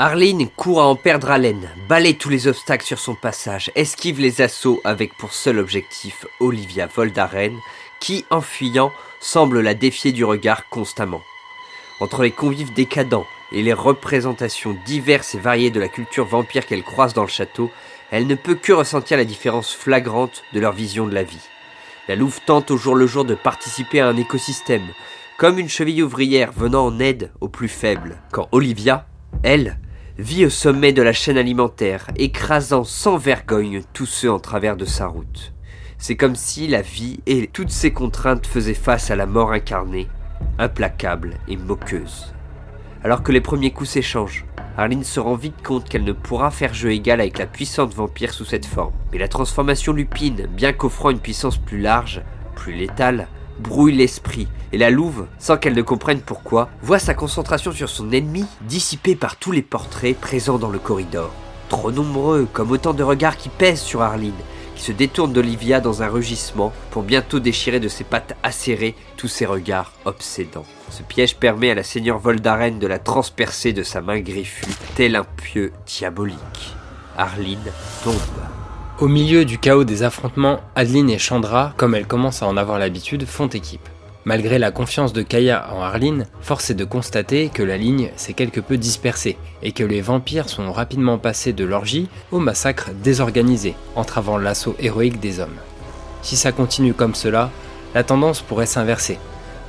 Arline 0.00 0.48
court 0.48 0.80
à 0.80 0.86
en 0.86 0.94
perdre 0.94 1.28
haleine, 1.28 1.68
balaye 1.88 2.16
tous 2.16 2.28
les 2.28 2.46
obstacles 2.46 2.86
sur 2.86 3.00
son 3.00 3.16
passage, 3.16 3.72
esquive 3.74 4.20
les 4.20 4.40
assauts 4.40 4.80
avec 4.84 5.12
pour 5.18 5.32
seul 5.32 5.58
objectif 5.58 6.24
Olivia 6.38 6.86
Voldaren, 6.86 7.56
qui, 7.98 8.24
en 8.30 8.40
fuyant, 8.40 8.92
semble 9.20 9.60
la 9.60 9.74
défier 9.74 10.12
du 10.12 10.24
regard 10.24 10.68
constamment. 10.68 11.20
Entre 11.98 12.22
les 12.22 12.30
convives 12.30 12.72
décadents 12.72 13.26
et 13.50 13.60
les 13.62 13.72
représentations 13.72 14.76
diverses 14.86 15.34
et 15.34 15.40
variées 15.40 15.72
de 15.72 15.80
la 15.80 15.88
culture 15.88 16.26
vampire 16.26 16.64
qu'elle 16.64 16.84
croise 16.84 17.12
dans 17.12 17.22
le 17.22 17.28
château, 17.28 17.72
elle 18.10 18.26
ne 18.26 18.34
peut 18.34 18.54
que 18.54 18.72
ressentir 18.72 19.16
la 19.16 19.24
différence 19.24 19.72
flagrante 19.74 20.42
de 20.52 20.60
leur 20.60 20.72
vision 20.72 21.06
de 21.06 21.14
la 21.14 21.22
vie. 21.22 21.48
La 22.08 22.16
louve 22.16 22.40
tente 22.46 22.70
au 22.70 22.76
jour 22.76 22.94
le 22.94 23.06
jour 23.06 23.24
de 23.24 23.34
participer 23.34 24.00
à 24.00 24.08
un 24.08 24.16
écosystème, 24.16 24.86
comme 25.36 25.58
une 25.58 25.68
cheville 25.68 26.02
ouvrière 26.02 26.52
venant 26.52 26.86
en 26.86 26.98
aide 26.98 27.30
aux 27.40 27.48
plus 27.48 27.68
faibles, 27.68 28.16
quand 28.32 28.48
Olivia, 28.50 29.06
elle, 29.42 29.78
vit 30.18 30.46
au 30.46 30.50
sommet 30.50 30.92
de 30.92 31.02
la 31.02 31.12
chaîne 31.12 31.38
alimentaire, 31.38 32.06
écrasant 32.16 32.82
sans 32.82 33.18
vergogne 33.18 33.82
tous 33.92 34.06
ceux 34.06 34.30
en 34.30 34.40
travers 34.40 34.76
de 34.76 34.84
sa 34.84 35.06
route. 35.06 35.52
C'est 35.98 36.16
comme 36.16 36.34
si 36.34 36.66
la 36.66 36.82
vie 36.82 37.20
et 37.26 37.46
toutes 37.46 37.70
ses 37.70 37.92
contraintes 37.92 38.46
faisaient 38.46 38.74
face 38.74 39.10
à 39.10 39.16
la 39.16 39.26
mort 39.26 39.52
incarnée, 39.52 40.08
implacable 40.58 41.34
et 41.46 41.56
moqueuse. 41.56 42.32
Alors 43.04 43.22
que 43.22 43.32
les 43.32 43.40
premiers 43.40 43.70
coups 43.70 43.90
s'échangent, 43.90 44.44
Arline 44.78 45.02
se 45.02 45.18
rend 45.18 45.34
vite 45.34 45.60
compte 45.66 45.88
qu'elle 45.88 46.04
ne 46.04 46.12
pourra 46.12 46.52
faire 46.52 46.72
jeu 46.72 46.92
égal 46.92 47.20
avec 47.20 47.38
la 47.38 47.46
puissante 47.46 47.92
vampire 47.92 48.32
sous 48.32 48.44
cette 48.44 48.64
forme. 48.64 48.92
Mais 49.10 49.18
la 49.18 49.26
transformation 49.26 49.92
lupine, 49.92 50.46
bien 50.46 50.72
qu'offrant 50.72 51.10
une 51.10 51.18
puissance 51.18 51.56
plus 51.56 51.80
large, 51.80 52.22
plus 52.54 52.74
létale, 52.74 53.26
brouille 53.58 53.96
l'esprit, 53.96 54.46
et 54.72 54.78
la 54.78 54.90
louve, 54.90 55.26
sans 55.40 55.56
qu'elle 55.56 55.74
ne 55.74 55.82
comprenne 55.82 56.20
pourquoi, 56.20 56.68
voit 56.80 57.00
sa 57.00 57.14
concentration 57.14 57.72
sur 57.72 57.88
son 57.88 58.12
ennemi 58.12 58.44
dissipée 58.68 59.16
par 59.16 59.34
tous 59.34 59.50
les 59.50 59.62
portraits 59.62 60.16
présents 60.16 60.58
dans 60.58 60.70
le 60.70 60.78
corridor. 60.78 61.32
Trop 61.68 61.90
nombreux, 61.90 62.46
comme 62.52 62.70
autant 62.70 62.94
de 62.94 63.02
regards 63.02 63.36
qui 63.36 63.48
pèsent 63.48 63.82
sur 63.82 64.02
Arline, 64.02 64.30
qui 64.78 64.84
se 64.84 64.92
détourne 64.92 65.32
d'Olivia 65.32 65.80
dans 65.80 66.02
un 66.02 66.08
rugissement 66.08 66.72
pour 66.90 67.02
bientôt 67.02 67.40
déchirer 67.40 67.80
de 67.80 67.88
ses 67.88 68.04
pattes 68.04 68.36
acérées 68.44 68.94
tous 69.16 69.26
ses 69.26 69.44
regards 69.44 69.92
obsédants. 70.04 70.64
Ce 70.90 71.02
piège 71.02 71.36
permet 71.36 71.72
à 71.72 71.74
la 71.74 71.82
seigneur 71.82 72.18
Voldaren 72.18 72.78
de 72.78 72.86
la 72.86 73.00
transpercer 73.00 73.72
de 73.72 73.82
sa 73.82 74.00
main 74.00 74.20
griffue, 74.20 74.72
tel 74.94 75.16
un 75.16 75.24
pieu 75.24 75.72
diabolique. 75.84 76.74
Arline 77.16 77.58
tombe. 78.04 78.14
Au 79.00 79.08
milieu 79.08 79.44
du 79.44 79.58
chaos 79.58 79.84
des 79.84 80.04
affrontements, 80.04 80.60
Adeline 80.76 81.10
et 81.10 81.18
Chandra, 81.18 81.74
comme 81.76 81.96
elles 81.96 82.06
commencent 82.06 82.42
à 82.42 82.46
en 82.46 82.56
avoir 82.56 82.78
l'habitude, 82.78 83.26
font 83.26 83.48
équipe. 83.48 83.88
Malgré 84.28 84.58
la 84.58 84.70
confiance 84.70 85.14
de 85.14 85.22
Kaya 85.22 85.70
en 85.72 85.80
Arline, 85.80 86.26
force 86.42 86.68
est 86.68 86.74
de 86.74 86.84
constater 86.84 87.48
que 87.48 87.62
la 87.62 87.78
ligne 87.78 88.10
s'est 88.16 88.34
quelque 88.34 88.60
peu 88.60 88.76
dispersée 88.76 89.38
et 89.62 89.72
que 89.72 89.82
les 89.82 90.02
vampires 90.02 90.50
sont 90.50 90.70
rapidement 90.70 91.16
passés 91.16 91.54
de 91.54 91.64
l'orgie 91.64 92.10
au 92.30 92.38
massacre 92.38 92.90
désorganisé, 93.02 93.74
entravant 93.94 94.36
l'assaut 94.36 94.76
héroïque 94.80 95.18
des 95.18 95.40
hommes. 95.40 95.56
Si 96.20 96.36
ça 96.36 96.52
continue 96.52 96.92
comme 96.92 97.14
cela, 97.14 97.50
la 97.94 98.04
tendance 98.04 98.42
pourrait 98.42 98.66
s'inverser, 98.66 99.18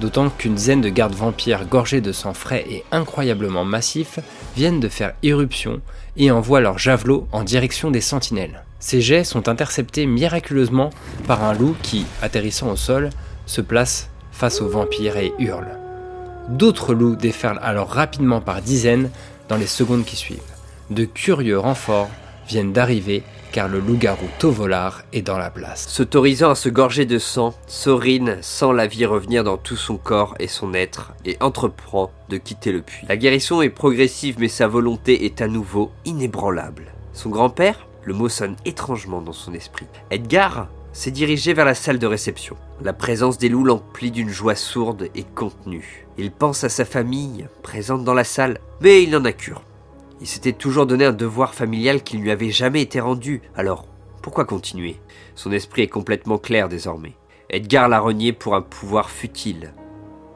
d'autant 0.02 0.30
qu'une 0.30 0.56
dizaine 0.56 0.82
de 0.82 0.90
gardes 0.90 1.16
vampires 1.16 1.66
gorgés 1.66 2.02
de 2.02 2.12
sang 2.12 2.34
frais 2.34 2.66
et 2.70 2.84
incroyablement 2.92 3.64
massifs 3.64 4.20
viennent 4.58 4.82
de 4.82 4.90
faire 4.90 5.14
irruption 5.24 5.80
et 6.18 6.32
envoient 6.32 6.60
leurs 6.60 6.80
javelots 6.80 7.30
en 7.32 7.44
direction 7.44 7.92
des 7.92 8.02
sentinelles. 8.02 8.66
Ces 8.82 9.00
jets 9.00 9.24
sont 9.24 9.48
interceptés 9.48 10.06
miraculeusement 10.06 10.90
par 11.28 11.46
un 11.46 11.54
loup 11.54 11.78
qui, 11.82 12.06
atterrissant 12.22 12.70
au 12.70 12.76
sol, 12.76 13.10
se 13.46 13.62
place 13.62 14.10
face 14.40 14.62
aux 14.62 14.70
vampires 14.70 15.18
et 15.18 15.34
hurle. 15.38 15.68
D'autres 16.48 16.94
loups 16.94 17.18
déferlent 17.18 17.60
alors 17.62 17.90
rapidement 17.90 18.40
par 18.40 18.62
dizaines 18.62 19.10
dans 19.50 19.58
les 19.58 19.68
secondes 19.68 20.06
qui 20.06 20.16
suivent. 20.16 20.40
De 20.90 21.04
curieux 21.04 21.60
renforts 21.60 22.10
viennent 22.48 22.72
d'arriver 22.72 23.24
car 23.52 23.68
le 23.68 23.80
loup-garou 23.80 24.28
Tovolar 24.40 25.04
est 25.12 25.24
dans 25.24 25.38
la 25.38 25.50
place. 25.50 25.88
S'autorisant 25.90 26.52
à 26.52 26.56
se 26.56 26.70
gorger 26.70 27.06
de 27.06 27.20
sang, 27.20 27.54
Sorine 27.68 28.38
sent 28.42 28.74
la 28.74 28.88
vie 28.88 29.06
revenir 29.06 29.44
dans 29.44 29.58
tout 29.58 29.76
son 29.76 29.98
corps 29.98 30.36
et 30.40 30.48
son 30.48 30.74
être 30.74 31.12
et 31.26 31.36
entreprend 31.42 32.10
de 32.30 32.38
quitter 32.38 32.72
le 32.72 32.82
puits. 32.82 33.06
La 33.10 33.18
guérison 33.18 33.62
est 33.62 33.70
progressive 33.70 34.38
mais 34.40 34.48
sa 34.48 34.68
volonté 34.68 35.26
est 35.26 35.42
à 35.42 35.50
nouveau 35.50 35.92
inébranlable. 36.06 36.94
Son 37.12 37.30
grand-père 37.30 37.88
le 38.06 38.14
mot 38.14 38.30
sonne 38.30 38.56
étrangement 38.66 39.22
dans 39.22 39.34
son 39.34 39.54
esprit. 39.54 39.88
Edgar 40.10 40.70
s'est 41.00 41.12
dirigé 41.12 41.54
vers 41.54 41.64
la 41.64 41.76
salle 41.76 41.98
de 41.98 42.06
réception. 42.06 42.58
La 42.84 42.92
présence 42.92 43.38
des 43.38 43.48
loups 43.48 43.64
l'emplit 43.64 44.12
d'une 44.12 44.28
joie 44.28 44.56
sourde 44.56 45.08
et 45.16 45.24
contenue. 45.24 46.06
Il 46.18 46.30
pense 46.30 46.66
à 46.66 46.70
sa 46.70 46.84
famille, 46.84 47.48
présente 47.64 48.04
dans 48.04 48.14
la 48.14 48.26
salle, 48.26 48.60
mais 48.82 49.02
il 49.02 49.12
n'en 49.12 49.24
a 49.24 49.32
cure. 49.32 49.64
Il 50.20 50.28
s'était 50.28 50.52
toujours 50.52 50.86
donné 50.86 51.06
un 51.06 51.14
devoir 51.14 51.54
familial 51.54 52.04
qui 52.04 52.18
ne 52.18 52.24
lui 52.24 52.32
avait 52.32 52.52
jamais 52.52 52.82
été 52.82 53.00
rendu, 53.00 53.42
alors 53.56 53.86
pourquoi 54.22 54.44
continuer? 54.44 54.98
Son 55.36 55.54
esprit 55.54 55.84
est 55.84 55.88
complètement 55.88 56.38
clair 56.38 56.68
désormais. 56.68 57.14
Edgar 57.50 57.88
l'a 57.88 58.02
renié 58.02 58.34
pour 58.34 58.56
un 58.56 58.62
pouvoir 58.62 59.10
futile. 59.10 59.72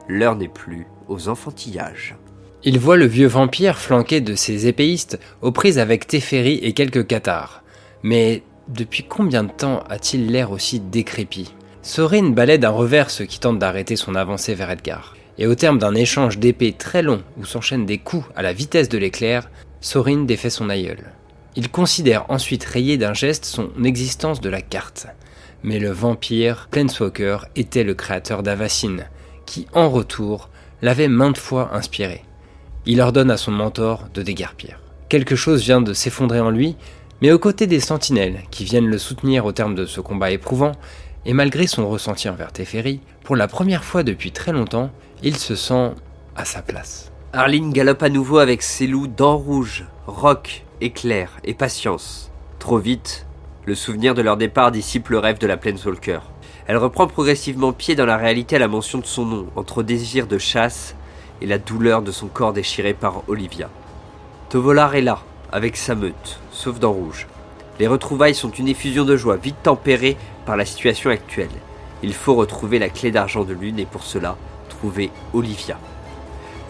L'heure 0.08 0.34
n'est 0.34 0.48
plus 0.48 0.86
aux 1.08 1.28
enfantillages. 1.28 2.16
Il 2.62 2.78
voit 2.78 2.96
le 2.96 3.04
vieux 3.04 3.28
vampire 3.28 3.76
flanqué 3.76 4.22
de 4.22 4.34
ses 4.34 4.66
épéistes 4.66 5.20
aux 5.42 5.52
prises 5.52 5.78
avec 5.78 6.06
Teferi 6.06 6.54
et 6.62 6.72
quelques 6.72 7.06
cathares. 7.06 7.62
Mais 8.02 8.42
depuis 8.68 9.04
combien 9.04 9.44
de 9.44 9.50
temps 9.50 9.84
a-t-il 9.88 10.30
l'air 10.30 10.50
aussi 10.50 10.80
décrépit? 10.80 11.52
Sorin 11.82 12.30
balaie 12.30 12.58
d'un 12.58 12.70
revers 12.70 13.10
ceux 13.10 13.26
qui 13.26 13.38
tentent 13.38 13.58
d'arrêter 13.58 13.96
son 13.96 14.14
avancée 14.14 14.54
vers 14.54 14.70
Edgar. 14.70 15.14
Et 15.36 15.46
au 15.46 15.54
terme 15.54 15.78
d'un 15.78 15.94
échange 15.94 16.38
d'épées 16.38 16.72
très 16.72 17.02
long 17.02 17.22
où 17.36 17.44
s'enchaînent 17.44 17.86
des 17.86 17.98
coups 17.98 18.24
à 18.36 18.42
la 18.42 18.52
vitesse 18.52 18.88
de 18.88 18.98
l'éclair, 18.98 19.50
Sorin 19.80 20.24
défait 20.24 20.50
son 20.50 20.70
aïeul. 20.70 21.12
Il 21.56 21.70
considère 21.70 22.30
ensuite 22.30 22.64
rayer 22.64 22.96
d'un 22.96 23.14
geste 23.14 23.44
son 23.44 23.70
existence 23.84 24.40
de 24.40 24.48
la 24.48 24.62
carte. 24.62 25.06
Mais 25.62 25.78
le 25.78 25.90
vampire, 25.90 26.68
Planeswalker, 26.70 27.46
était 27.56 27.84
le 27.84 27.94
créateur 27.94 28.42
d'Avacine, 28.42 29.04
qui 29.44 29.66
en 29.72 29.90
retour 29.90 30.48
l'avait 30.82 31.08
maintes 31.08 31.38
fois 31.38 31.70
inspiré. 31.74 32.24
Il 32.86 33.00
ordonne 33.00 33.30
à 33.30 33.36
son 33.36 33.50
mentor 33.50 34.08
de 34.14 34.22
déguerpir. 34.22 34.80
Quelque 35.08 35.36
chose 35.36 35.62
vient 35.62 35.80
de 35.80 35.92
s'effondrer 35.92 36.40
en 36.40 36.50
lui, 36.50 36.76
mais 37.24 37.32
aux 37.32 37.38
côtés 37.38 37.66
des 37.66 37.80
sentinelles 37.80 38.42
qui 38.50 38.64
viennent 38.64 38.90
le 38.90 38.98
soutenir 38.98 39.46
au 39.46 39.52
terme 39.52 39.74
de 39.74 39.86
ce 39.86 40.02
combat 40.02 40.30
éprouvant, 40.30 40.72
et 41.24 41.32
malgré 41.32 41.66
son 41.66 41.88
ressenti 41.88 42.28
envers 42.28 42.52
Teferi, 42.52 43.00
pour 43.22 43.34
la 43.34 43.48
première 43.48 43.82
fois 43.82 44.02
depuis 44.02 44.30
très 44.30 44.52
longtemps, 44.52 44.90
il 45.22 45.38
se 45.38 45.54
sent 45.54 45.92
à 46.36 46.44
sa 46.44 46.60
place. 46.60 47.10
Arline 47.32 47.72
galope 47.72 48.02
à 48.02 48.10
nouveau 48.10 48.36
avec 48.36 48.60
ses 48.60 48.86
loups 48.86 49.06
dents 49.06 49.38
rouges, 49.38 49.86
roc, 50.06 50.66
éclair 50.82 51.30
et 51.44 51.54
patience. 51.54 52.30
Trop 52.58 52.76
vite, 52.76 53.24
le 53.64 53.74
souvenir 53.74 54.12
de 54.12 54.20
leur 54.20 54.36
départ 54.36 54.70
dissipe 54.70 55.08
le 55.08 55.18
rêve 55.18 55.38
de 55.38 55.46
la 55.46 55.56
Planeswalker. 55.56 56.20
Elle 56.66 56.76
reprend 56.76 57.06
progressivement 57.06 57.72
pied 57.72 57.94
dans 57.94 58.04
la 58.04 58.18
réalité 58.18 58.56
à 58.56 58.58
la 58.58 58.68
mention 58.68 58.98
de 58.98 59.06
son 59.06 59.24
nom, 59.24 59.46
entre 59.56 59.82
désir 59.82 60.26
de 60.26 60.36
chasse 60.36 60.94
et 61.40 61.46
la 61.46 61.56
douleur 61.56 62.02
de 62.02 62.12
son 62.12 62.26
corps 62.26 62.52
déchiré 62.52 62.92
par 62.92 63.22
Olivia. 63.28 63.70
Tovolar 64.50 64.94
est 64.94 65.00
là, 65.00 65.22
avec 65.50 65.78
sa 65.78 65.94
meute, 65.94 66.38
sauf 66.54 66.78
dans 66.78 66.92
Rouge. 66.92 67.26
Les 67.78 67.86
retrouvailles 67.86 68.34
sont 68.34 68.50
une 68.50 68.68
effusion 68.68 69.04
de 69.04 69.16
joie 69.16 69.36
vite 69.36 69.62
tempérée 69.62 70.16
par 70.46 70.56
la 70.56 70.64
situation 70.64 71.10
actuelle. 71.10 71.50
Il 72.02 72.14
faut 72.14 72.34
retrouver 72.34 72.78
la 72.78 72.88
clé 72.88 73.10
d'argent 73.10 73.44
de 73.44 73.52
lune 73.52 73.78
et 73.78 73.86
pour 73.86 74.04
cela, 74.04 74.36
trouver 74.68 75.10
Olivia. 75.32 75.78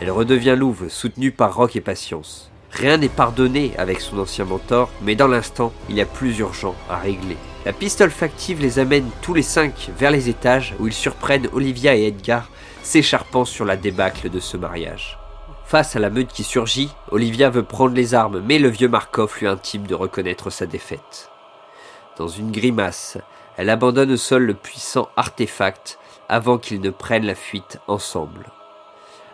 Elle 0.00 0.10
redevient 0.10 0.56
louve, 0.56 0.88
soutenue 0.88 1.30
par 1.30 1.54
Rock 1.54 1.76
et 1.76 1.80
Patience. 1.80 2.50
Rien 2.70 2.96
n'est 2.96 3.08
pardonné 3.08 3.72
avec 3.78 4.00
son 4.00 4.18
ancien 4.18 4.44
mentor, 4.44 4.90
mais 5.02 5.14
dans 5.14 5.28
l'instant, 5.28 5.72
il 5.88 5.96
y 5.96 6.00
a 6.00 6.06
plus 6.06 6.38
urgent 6.38 6.74
à 6.90 6.96
régler. 6.96 7.36
La 7.64 7.72
pistole 7.72 8.10
factive 8.10 8.60
les 8.60 8.78
amène 8.78 9.08
tous 9.22 9.32
les 9.32 9.42
cinq 9.42 9.90
vers 9.96 10.10
les 10.10 10.28
étages 10.28 10.74
où 10.80 10.86
ils 10.86 10.92
surprennent 10.92 11.48
Olivia 11.52 11.94
et 11.94 12.06
Edgar 12.06 12.50
s'écharpant 12.82 13.44
sur 13.44 13.64
la 13.64 13.76
débâcle 13.76 14.28
de 14.28 14.40
ce 14.40 14.56
mariage. 14.56 15.18
Face 15.74 15.96
à 15.96 15.98
la 15.98 16.08
meute 16.08 16.28
qui 16.28 16.44
surgit, 16.44 16.90
Olivia 17.10 17.50
veut 17.50 17.64
prendre 17.64 17.96
les 17.96 18.14
armes, 18.14 18.40
mais 18.46 18.60
le 18.60 18.68
vieux 18.68 18.86
Markov 18.86 19.34
lui 19.40 19.48
intime 19.48 19.88
de 19.88 19.96
reconnaître 19.96 20.48
sa 20.48 20.66
défaite. 20.66 21.32
Dans 22.16 22.28
une 22.28 22.52
grimace, 22.52 23.18
elle 23.56 23.70
abandonne 23.70 24.12
au 24.12 24.16
sol 24.16 24.44
le 24.44 24.54
puissant 24.54 25.08
artefact 25.16 25.98
avant 26.28 26.58
qu'ils 26.58 26.80
ne 26.80 26.90
prennent 26.90 27.26
la 27.26 27.34
fuite 27.34 27.80
ensemble. 27.88 28.52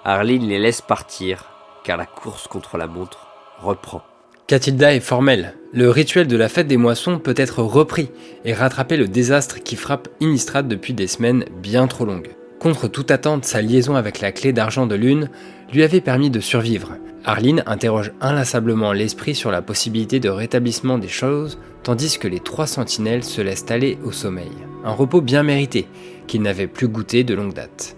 Arline 0.07 0.48
les 0.48 0.59
laisse 0.59 0.81
partir, 0.81 1.44
car 1.85 1.98
la 1.98 2.07
course 2.07 2.48
contre 2.48 2.79
la 2.79 2.87
montre 2.87 3.26
reprend. 3.59 4.03
Catilda 4.46 4.94
est 4.94 5.00
formelle. 5.00 5.59
Le 5.74 5.90
rituel 5.90 6.26
de 6.26 6.38
la 6.38 6.48
fête 6.48 6.68
des 6.68 6.79
moissons 6.79 7.18
peut 7.18 7.35
être 7.37 7.62
repris 7.62 8.11
et 8.46 8.55
rattraper 8.55 8.96
le 8.96 9.09
désastre 9.09 9.59
qui 9.62 9.76
frappe 9.76 10.09
Innistrad 10.20 10.66
depuis 10.66 10.94
des 10.94 11.07
semaines 11.07 11.44
bien 11.61 11.87
trop 11.87 12.07
longues. 12.07 12.35
Contre 12.61 12.88
toute 12.88 13.11
attente, 13.11 13.46
sa 13.46 13.62
liaison 13.62 13.96
avec 13.96 14.20
la 14.20 14.33
clé 14.33 14.53
d'argent 14.53 14.87
de 14.87 14.94
lune 14.94 15.31
lui 15.73 15.83
avait 15.83 16.03
permis 16.03 16.29
de 16.29 16.40
survivre. 16.40 16.90
Arline 17.25 17.62
interroge 17.64 18.12
inlassablement 18.20 18.92
l'esprit 18.92 19.35
sur 19.35 19.51
la 19.51 19.62
possibilité 19.62 20.20
de 20.20 20.29
rétablissement 20.29 20.99
des 20.99 21.09
choses, 21.09 21.59
tandis 21.83 22.18
que 22.18 22.29
les 22.29 22.38
trois 22.38 22.66
sentinelles 22.66 23.25
se 23.25 23.40
laissent 23.40 23.70
aller 23.70 23.99
au 24.05 24.12
sommeil. 24.12 24.53
Un 24.85 24.92
repos 24.92 25.23
bien 25.23 25.42
mérité, 25.42 25.88
qu'ils 26.27 26.42
n'avaient 26.42 26.66
plus 26.66 26.88
goûté 26.88 27.25
de 27.25 27.33
longue 27.33 27.55
date. 27.55 27.96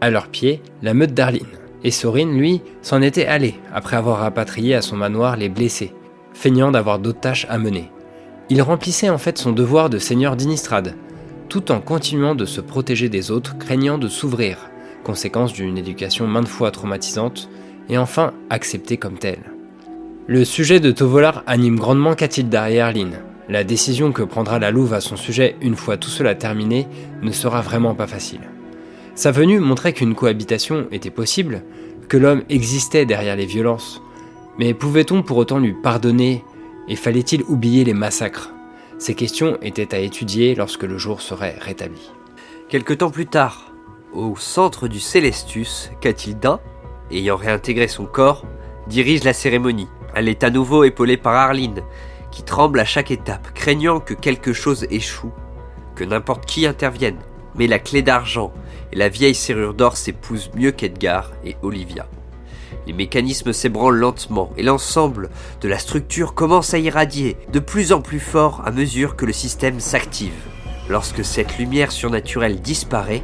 À 0.00 0.10
leurs 0.10 0.26
pieds, 0.26 0.62
la 0.82 0.94
meute 0.94 1.14
d'Arline. 1.14 1.46
Et 1.84 1.92
Sorine, 1.92 2.36
lui, 2.36 2.60
s'en 2.82 3.02
était 3.02 3.26
allé 3.26 3.54
après 3.72 3.96
avoir 3.96 4.18
rapatrié 4.18 4.74
à 4.74 4.82
son 4.82 4.96
manoir 4.96 5.36
les 5.36 5.48
blessés, 5.48 5.92
feignant 6.34 6.72
d'avoir 6.72 6.98
d'autres 6.98 7.20
tâches 7.20 7.46
à 7.48 7.56
mener. 7.56 7.92
Il 8.50 8.62
remplissait 8.62 9.10
en 9.10 9.18
fait 9.18 9.38
son 9.38 9.52
devoir 9.52 9.90
de 9.90 9.98
seigneur 9.98 10.34
d'Inistrad, 10.34 10.96
tout 11.52 11.70
en 11.70 11.82
continuant 11.82 12.34
de 12.34 12.46
se 12.46 12.62
protéger 12.62 13.10
des 13.10 13.30
autres, 13.30 13.58
craignant 13.58 13.98
de 13.98 14.08
s'ouvrir, 14.08 14.70
conséquence 15.04 15.52
d'une 15.52 15.76
éducation 15.76 16.26
maintes 16.26 16.48
fois 16.48 16.70
traumatisante, 16.70 17.50
et 17.90 17.98
enfin 17.98 18.32
acceptée 18.48 18.96
comme 18.96 19.18
telle. 19.18 19.52
Le 20.28 20.46
sujet 20.46 20.80
de 20.80 20.90
Tovolar 20.90 21.42
anime 21.46 21.76
grandement 21.76 22.14
Katilda 22.14 22.70
et 22.70 22.80
Arline. 22.80 23.18
La 23.50 23.64
décision 23.64 24.12
que 24.12 24.22
prendra 24.22 24.58
la 24.58 24.70
louve 24.70 24.94
à 24.94 25.02
son 25.02 25.16
sujet 25.16 25.56
une 25.60 25.76
fois 25.76 25.98
tout 25.98 26.08
cela 26.08 26.34
terminé 26.34 26.88
ne 27.20 27.32
sera 27.32 27.60
vraiment 27.60 27.94
pas 27.94 28.06
facile. 28.06 28.48
Sa 29.14 29.30
venue 29.30 29.60
montrait 29.60 29.92
qu'une 29.92 30.14
cohabitation 30.14 30.86
était 30.90 31.10
possible, 31.10 31.64
que 32.08 32.16
l'homme 32.16 32.44
existait 32.48 33.04
derrière 33.04 33.36
les 33.36 33.44
violences. 33.44 34.00
Mais 34.58 34.72
pouvait-on 34.72 35.22
pour 35.22 35.36
autant 35.36 35.58
lui 35.58 35.74
pardonner 35.82 36.44
et 36.88 36.96
fallait-il 36.96 37.42
oublier 37.42 37.84
les 37.84 37.92
massacres? 37.92 38.54
Ces 39.02 39.16
questions 39.16 39.58
étaient 39.62 39.96
à 39.96 39.98
étudier 39.98 40.54
lorsque 40.54 40.84
le 40.84 40.96
jour 40.96 41.22
serait 41.22 41.56
rétabli. 41.58 42.12
Quelque 42.68 42.92
temps 42.92 43.10
plus 43.10 43.26
tard, 43.26 43.72
au 44.12 44.36
centre 44.36 44.86
du 44.86 45.00
Célestus, 45.00 45.90
Catilda, 46.00 46.60
ayant 47.10 47.34
réintégré 47.34 47.88
son 47.88 48.06
corps, 48.06 48.46
dirige 48.86 49.24
la 49.24 49.32
cérémonie. 49.32 49.88
Elle 50.14 50.28
est 50.28 50.44
à 50.44 50.50
nouveau 50.50 50.84
épaulée 50.84 51.16
par 51.16 51.34
Arline, 51.34 51.82
qui 52.30 52.44
tremble 52.44 52.78
à 52.78 52.84
chaque 52.84 53.10
étape, 53.10 53.52
craignant 53.54 53.98
que 53.98 54.14
quelque 54.14 54.52
chose 54.52 54.86
échoue, 54.88 55.32
que 55.96 56.04
n'importe 56.04 56.46
qui 56.46 56.64
intervienne. 56.64 57.18
Mais 57.56 57.66
la 57.66 57.80
clé 57.80 58.02
d'argent 58.02 58.52
et 58.92 58.96
la 58.96 59.08
vieille 59.08 59.34
serrure 59.34 59.74
d'or 59.74 59.96
s'épousent 59.96 60.52
mieux 60.54 60.70
qu'Edgar 60.70 61.32
et 61.44 61.56
Olivia. 61.62 62.06
Les 62.86 62.92
mécanismes 62.92 63.52
s'ébranlent 63.52 63.98
lentement 63.98 64.50
et 64.56 64.62
l'ensemble 64.62 65.30
de 65.60 65.68
la 65.68 65.78
structure 65.78 66.34
commence 66.34 66.74
à 66.74 66.78
irradier 66.78 67.36
de 67.52 67.58
plus 67.58 67.92
en 67.92 68.00
plus 68.00 68.20
fort 68.20 68.62
à 68.64 68.70
mesure 68.70 69.16
que 69.16 69.26
le 69.26 69.32
système 69.32 69.80
s'active. 69.80 70.34
Lorsque 70.88 71.24
cette 71.24 71.58
lumière 71.58 71.92
surnaturelle 71.92 72.60
disparaît, 72.60 73.22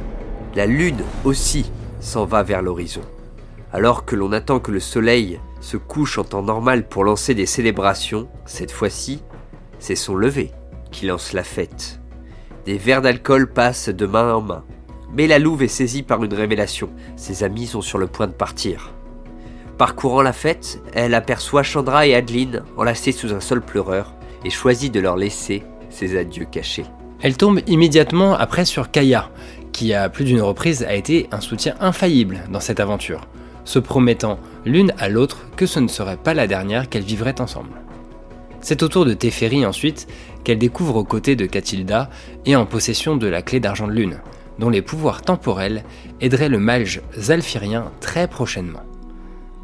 la 0.55 0.65
lune 0.65 1.03
aussi 1.23 1.71
s'en 1.99 2.25
va 2.25 2.43
vers 2.43 2.61
l'horizon. 2.61 3.01
Alors 3.71 4.05
que 4.05 4.15
l'on 4.15 4.31
attend 4.31 4.59
que 4.59 4.71
le 4.71 4.79
soleil 4.79 5.39
se 5.61 5.77
couche 5.77 6.17
en 6.17 6.23
temps 6.23 6.41
normal 6.41 6.87
pour 6.87 7.03
lancer 7.03 7.35
des 7.35 7.45
célébrations, 7.45 8.27
cette 8.45 8.71
fois-ci, 8.71 9.21
c'est 9.77 9.95
son 9.95 10.15
lever 10.15 10.51
qui 10.91 11.05
lance 11.05 11.33
la 11.33 11.43
fête. 11.43 11.99
Des 12.65 12.77
verres 12.77 13.01
d'alcool 13.01 13.51
passent 13.51 13.89
de 13.89 14.05
main 14.05 14.33
en 14.33 14.41
main. 14.41 14.63
Mais 15.13 15.27
la 15.27 15.39
louve 15.39 15.63
est 15.63 15.67
saisie 15.67 16.03
par 16.03 16.23
une 16.23 16.33
révélation. 16.33 16.89
Ses 17.15 17.43
amis 17.43 17.67
sont 17.67 17.81
sur 17.81 17.97
le 17.97 18.07
point 18.07 18.27
de 18.27 18.33
partir. 18.33 18.93
Parcourant 19.79 20.21
la 20.21 20.33
fête, 20.33 20.81
elle 20.91 21.13
aperçoit 21.13 21.63
Chandra 21.63 22.05
et 22.05 22.13
Adeline 22.13 22.63
enlacés 22.75 23.13
sous 23.13 23.33
un 23.33 23.39
sol 23.39 23.61
pleureur 23.61 24.13
et 24.43 24.49
choisit 24.49 24.93
de 24.93 24.99
leur 24.99 25.15
laisser 25.15 25.63
ses 25.89 26.17
adieux 26.17 26.43
cachés. 26.43 26.83
Elle 27.21 27.37
tombe 27.37 27.61
immédiatement 27.65 28.33
après 28.33 28.65
sur 28.65 28.91
Kaya, 28.91 29.29
qui 29.71 29.93
à 29.93 30.09
plus 30.09 30.25
d'une 30.25 30.41
reprise 30.41 30.83
a 30.83 30.95
été 30.95 31.29
un 31.31 31.39
soutien 31.39 31.75
infaillible 31.79 32.41
dans 32.51 32.59
cette 32.59 32.81
aventure, 32.81 33.21
se 33.63 33.79
promettant 33.79 34.37
l'une 34.65 34.93
à 34.99 35.07
l'autre 35.07 35.45
que 35.55 35.65
ce 35.65 35.79
ne 35.79 35.87
serait 35.87 36.17
pas 36.17 36.33
la 36.33 36.45
dernière 36.45 36.89
qu'elles 36.89 37.03
vivraient 37.03 37.39
ensemble. 37.39 37.71
C'est 38.59 38.83
au 38.83 38.89
tour 38.89 39.05
de 39.05 39.13
Teferi 39.13 39.65
ensuite 39.65 40.07
qu'elle 40.43 40.59
découvre 40.59 40.97
aux 40.97 41.05
côtés 41.05 41.37
de 41.37 41.45
Catilda 41.45 42.09
et 42.45 42.57
en 42.57 42.65
possession 42.65 43.15
de 43.15 43.27
la 43.27 43.41
clé 43.41 43.61
d'argent 43.61 43.87
de 43.87 43.93
lune, 43.93 44.19
dont 44.59 44.69
les 44.69 44.81
pouvoirs 44.81 45.21
temporels 45.21 45.85
aideraient 46.19 46.49
le 46.49 46.59
mage 46.59 47.01
zalphirien 47.17 47.93
très 48.01 48.27
prochainement. 48.27 48.83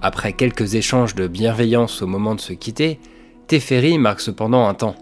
Après 0.02 0.34
quelques 0.34 0.76
échanges 0.76 1.16
de 1.16 1.28
bienveillance 1.28 2.02
au 2.02 2.08
moment 2.08 2.36
de 2.36 2.42
se 2.42 2.54
quitter, 2.54 3.00
Teferi 3.48 3.98
marque 3.98 4.22
cependant 4.22 4.68
un 4.68 4.74
temps. 4.74 4.96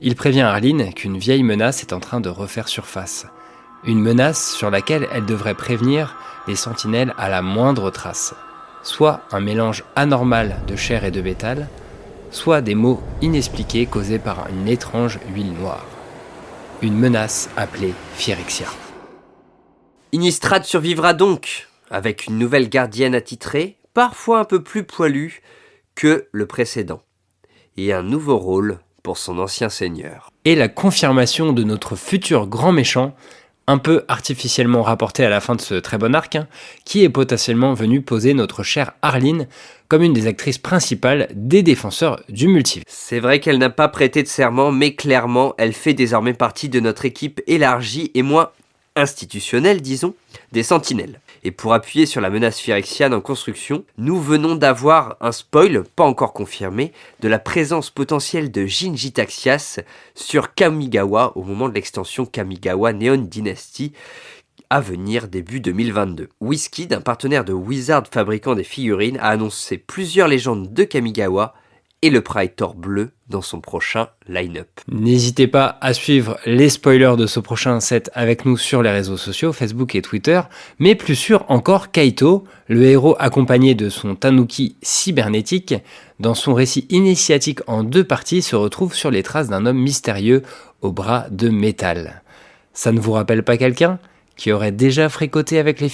Il 0.00 0.16
prévient 0.16 0.42
Arline 0.42 0.92
qu'une 0.92 1.18
vieille 1.18 1.42
menace 1.42 1.82
est 1.82 1.92
en 1.92 2.00
train 2.00 2.20
de 2.20 2.28
refaire 2.28 2.68
surface. 2.68 3.26
Une 3.84 4.00
menace 4.00 4.52
sur 4.52 4.70
laquelle 4.70 5.08
elle 5.12 5.24
devrait 5.24 5.54
prévenir 5.54 6.16
les 6.46 6.56
sentinelles 6.56 7.14
à 7.18 7.28
la 7.28 7.42
moindre 7.42 7.90
trace. 7.90 8.34
Soit 8.82 9.22
un 9.32 9.40
mélange 9.40 9.84
anormal 9.96 10.60
de 10.66 10.76
chair 10.76 11.04
et 11.04 11.10
de 11.10 11.22
métal, 11.22 11.68
soit 12.30 12.60
des 12.60 12.74
mots 12.74 13.02
inexpliqués 13.22 13.86
causés 13.86 14.18
par 14.18 14.48
une 14.50 14.68
étrange 14.68 15.18
huile 15.34 15.52
noire. 15.52 15.86
Une 16.82 16.98
menace 16.98 17.48
appelée 17.56 17.94
Phyrexia. 18.14 18.66
Innistrad 20.12 20.64
survivra 20.64 21.14
donc, 21.14 21.68
avec 21.90 22.26
une 22.26 22.38
nouvelle 22.38 22.68
gardienne 22.68 23.14
attitrée, 23.14 23.78
parfois 23.94 24.40
un 24.40 24.44
peu 24.44 24.62
plus 24.62 24.84
poilue 24.84 25.40
que 25.94 26.26
le 26.32 26.46
précédent, 26.46 27.02
et 27.76 27.92
un 27.92 28.02
nouveau 28.02 28.36
rôle 28.36 28.78
pour 29.02 29.16
son 29.16 29.38
ancien 29.38 29.68
seigneur. 29.68 30.30
Et 30.44 30.56
la 30.56 30.68
confirmation 30.68 31.52
de 31.52 31.62
notre 31.62 31.94
futur 31.94 32.48
grand 32.48 32.72
méchant, 32.72 33.14
un 33.66 33.78
peu 33.78 34.04
artificiellement 34.08 34.82
rapporté 34.82 35.24
à 35.24 35.30
la 35.30 35.40
fin 35.40 35.54
de 35.54 35.60
ce 35.60 35.74
très 35.74 35.96
bon 35.96 36.14
arc, 36.14 36.36
hein, 36.36 36.48
qui 36.84 37.02
est 37.02 37.08
potentiellement 37.08 37.72
venu 37.72 38.02
poser 38.02 38.34
notre 38.34 38.62
chère 38.62 38.92
Arline 39.00 39.46
comme 39.88 40.02
une 40.02 40.12
des 40.12 40.26
actrices 40.26 40.58
principales 40.58 41.28
des 41.34 41.62
défenseurs 41.62 42.20
du 42.28 42.48
multivers. 42.48 42.84
C'est 42.88 43.20
vrai 43.20 43.40
qu'elle 43.40 43.58
n'a 43.58 43.70
pas 43.70 43.88
prêté 43.88 44.22
de 44.22 44.28
serment, 44.28 44.72
mais 44.72 44.94
clairement, 44.94 45.54
elle 45.56 45.72
fait 45.72 45.94
désormais 45.94 46.34
partie 46.34 46.68
de 46.68 46.80
notre 46.80 47.04
équipe 47.04 47.40
élargie 47.46 48.10
et 48.14 48.22
moins 48.22 48.50
institutionnelle, 48.96 49.80
disons, 49.80 50.14
des 50.52 50.62
sentinelles. 50.62 51.20
Et 51.46 51.50
pour 51.50 51.74
appuyer 51.74 52.06
sur 52.06 52.22
la 52.22 52.30
menace 52.30 52.58
phyrexiane 52.58 53.12
en 53.12 53.20
construction, 53.20 53.84
nous 53.98 54.18
venons 54.18 54.54
d'avoir 54.54 55.16
un 55.20 55.30
spoil, 55.30 55.84
pas 55.94 56.04
encore 56.04 56.32
confirmé, 56.32 56.92
de 57.20 57.28
la 57.28 57.38
présence 57.38 57.90
potentielle 57.90 58.50
de 58.50 58.64
Jinji 58.64 59.12
Taxias 59.12 59.80
sur 60.14 60.54
Kamigawa 60.54 61.36
au 61.36 61.42
moment 61.42 61.68
de 61.68 61.74
l'extension 61.74 62.24
Kamigawa 62.24 62.94
Neon 62.94 63.18
Dynasty 63.18 63.92
à 64.70 64.80
venir 64.80 65.28
début 65.28 65.60
2022. 65.60 66.30
Whisky, 66.40 66.86
d'un 66.86 67.02
partenaire 67.02 67.44
de 67.44 67.52
Wizard 67.52 68.04
fabricant 68.10 68.54
des 68.54 68.64
figurines, 68.64 69.18
a 69.18 69.28
annoncé 69.28 69.76
plusieurs 69.76 70.28
légendes 70.28 70.72
de 70.72 70.84
Kamigawa 70.84 71.54
et 72.04 72.10
le 72.10 72.20
Praetor 72.20 72.74
bleu 72.74 73.12
dans 73.30 73.40
son 73.40 73.62
prochain 73.62 74.08
line-up. 74.28 74.68
N'hésitez 74.88 75.46
pas 75.46 75.78
à 75.80 75.94
suivre 75.94 76.36
les 76.44 76.68
spoilers 76.68 77.16
de 77.16 77.26
ce 77.26 77.40
prochain 77.40 77.80
set 77.80 78.10
avec 78.12 78.44
nous 78.44 78.58
sur 78.58 78.82
les 78.82 78.90
réseaux 78.90 79.16
sociaux, 79.16 79.54
Facebook 79.54 79.94
et 79.94 80.02
Twitter, 80.02 80.42
mais 80.78 80.96
plus 80.96 81.14
sûr 81.14 81.46
encore 81.48 81.92
Kaito, 81.92 82.44
le 82.68 82.82
héros 82.82 83.16
accompagné 83.18 83.74
de 83.74 83.88
son 83.88 84.16
Tanuki 84.16 84.76
cybernétique, 84.82 85.76
dans 86.20 86.34
son 86.34 86.52
récit 86.52 86.86
initiatique 86.90 87.60
en 87.68 87.82
deux 87.82 88.04
parties 88.04 88.42
se 88.42 88.54
retrouve 88.54 88.94
sur 88.94 89.10
les 89.10 89.22
traces 89.22 89.48
d'un 89.48 89.64
homme 89.64 89.80
mystérieux 89.80 90.42
au 90.82 90.92
bras 90.92 91.24
de 91.30 91.48
métal. 91.48 92.22
Ça 92.74 92.92
ne 92.92 93.00
vous 93.00 93.12
rappelle 93.12 93.44
pas 93.44 93.56
quelqu'un 93.56 93.98
qui 94.36 94.52
aurait 94.52 94.72
déjà 94.72 95.08
fricoté 95.08 95.58
avec 95.58 95.80
les 95.80 95.88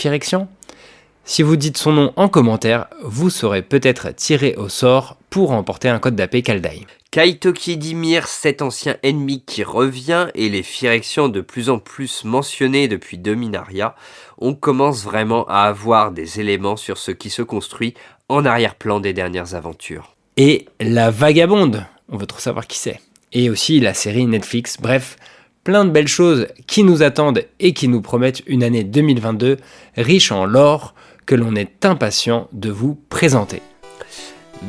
Si 1.25 1.43
vous 1.43 1.57
dites 1.57 1.77
son 1.77 1.93
nom 1.93 2.13
en 2.17 2.29
commentaire, 2.29 2.87
vous 3.05 3.31
serez 3.31 3.63
peut-être 3.63 4.15
tiré 4.15 4.55
au 4.57 4.69
sort 4.69 5.17
pour 5.29 5.51
remporter 5.51 5.89
un 5.89 5.99
code 5.99 6.17
d'AP 6.17 6.43
Kaldai. 6.43 6.87
Kaitoki 7.11 7.77
Dimir, 7.77 8.27
cet 8.27 8.63
ancien 8.63 8.97
ennemi 9.03 9.43
qui 9.45 9.63
revient, 9.63 10.29
et 10.35 10.49
les 10.49 10.63
Phyrexians 10.63 11.29
de 11.29 11.41
plus 11.41 11.69
en 11.69 11.79
plus 11.79 12.25
mentionnés 12.25 12.89
depuis 12.89 13.19
Dominaria, 13.19 13.95
on 14.39 14.55
commence 14.55 15.05
vraiment 15.05 15.45
à 15.49 15.63
avoir 15.63 16.13
des 16.13 16.41
éléments 16.41 16.77
sur 16.77 16.99
ce 16.99 17.11
qui 17.11 17.31
se 17.31 17.43
construit 17.43 17.95
en 18.29 18.45
arrière-plan 18.45 19.01
des 19.01 19.13
dernières 19.13 19.55
aventures. 19.55 20.15
Et 20.37 20.67
la 20.81 21.11
vagabonde, 21.11 21.85
on 22.09 22.17
veut 22.17 22.27
trop 22.27 22.41
savoir 22.41 22.67
qui 22.67 22.79
c'est. 22.79 23.01
Et 23.33 23.51
aussi 23.51 23.81
la 23.81 23.95
série 23.95 24.27
Netflix, 24.27 24.77
bref, 24.81 25.17
plein 25.65 25.85
de 25.85 25.91
belles 25.91 26.09
choses 26.09 26.49
qui 26.67 26.83
nous 26.83 27.03
attendent 27.03 27.45
et 27.59 27.75
qui 27.75 27.89
nous 27.89 28.01
promettent 28.01 28.43
une 28.47 28.63
année 28.63 28.85
2022 28.85 29.59
riche 29.97 30.33
en 30.33 30.45
lore 30.47 30.95
que 31.27 31.35
l'on 31.35 31.55
est 31.55 31.85
impatient 31.85 32.49
de 32.53 32.71
vous 32.71 32.95
présenter. 33.09 33.63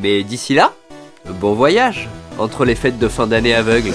Mais 0.01 0.23
d'ici 0.23 0.53
là, 0.53 0.73
bon 1.25 1.53
voyage 1.53 2.09
entre 2.37 2.65
les 2.65 2.75
fêtes 2.75 2.99
de 2.99 3.07
fin 3.07 3.27
d'année 3.27 3.53
aveugles. 3.53 3.93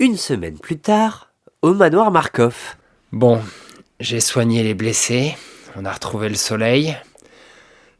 Une 0.00 0.16
semaine 0.16 0.58
plus 0.58 0.78
tard, 0.78 1.32
au 1.60 1.74
manoir 1.74 2.12
Markov. 2.12 2.76
Bon, 3.10 3.40
j'ai 3.98 4.20
soigné 4.20 4.62
les 4.62 4.74
blessés, 4.74 5.36
on 5.76 5.84
a 5.84 5.92
retrouvé 5.92 6.28
le 6.28 6.36
soleil. 6.36 6.96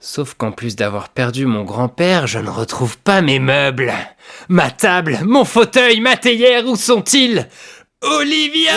Sauf 0.00 0.34
qu'en 0.34 0.52
plus 0.52 0.76
d'avoir 0.76 1.08
perdu 1.08 1.44
mon 1.44 1.64
grand-père, 1.64 2.26
je 2.28 2.38
ne 2.38 2.50
retrouve 2.50 2.98
pas 2.98 3.20
mes 3.20 3.40
meubles. 3.40 3.92
Ma 4.48 4.70
table, 4.70 5.18
mon 5.24 5.44
fauteuil, 5.44 6.00
ma 6.00 6.16
théière, 6.16 6.66
où 6.66 6.76
sont-ils? 6.76 7.48
Olivia 8.02 8.74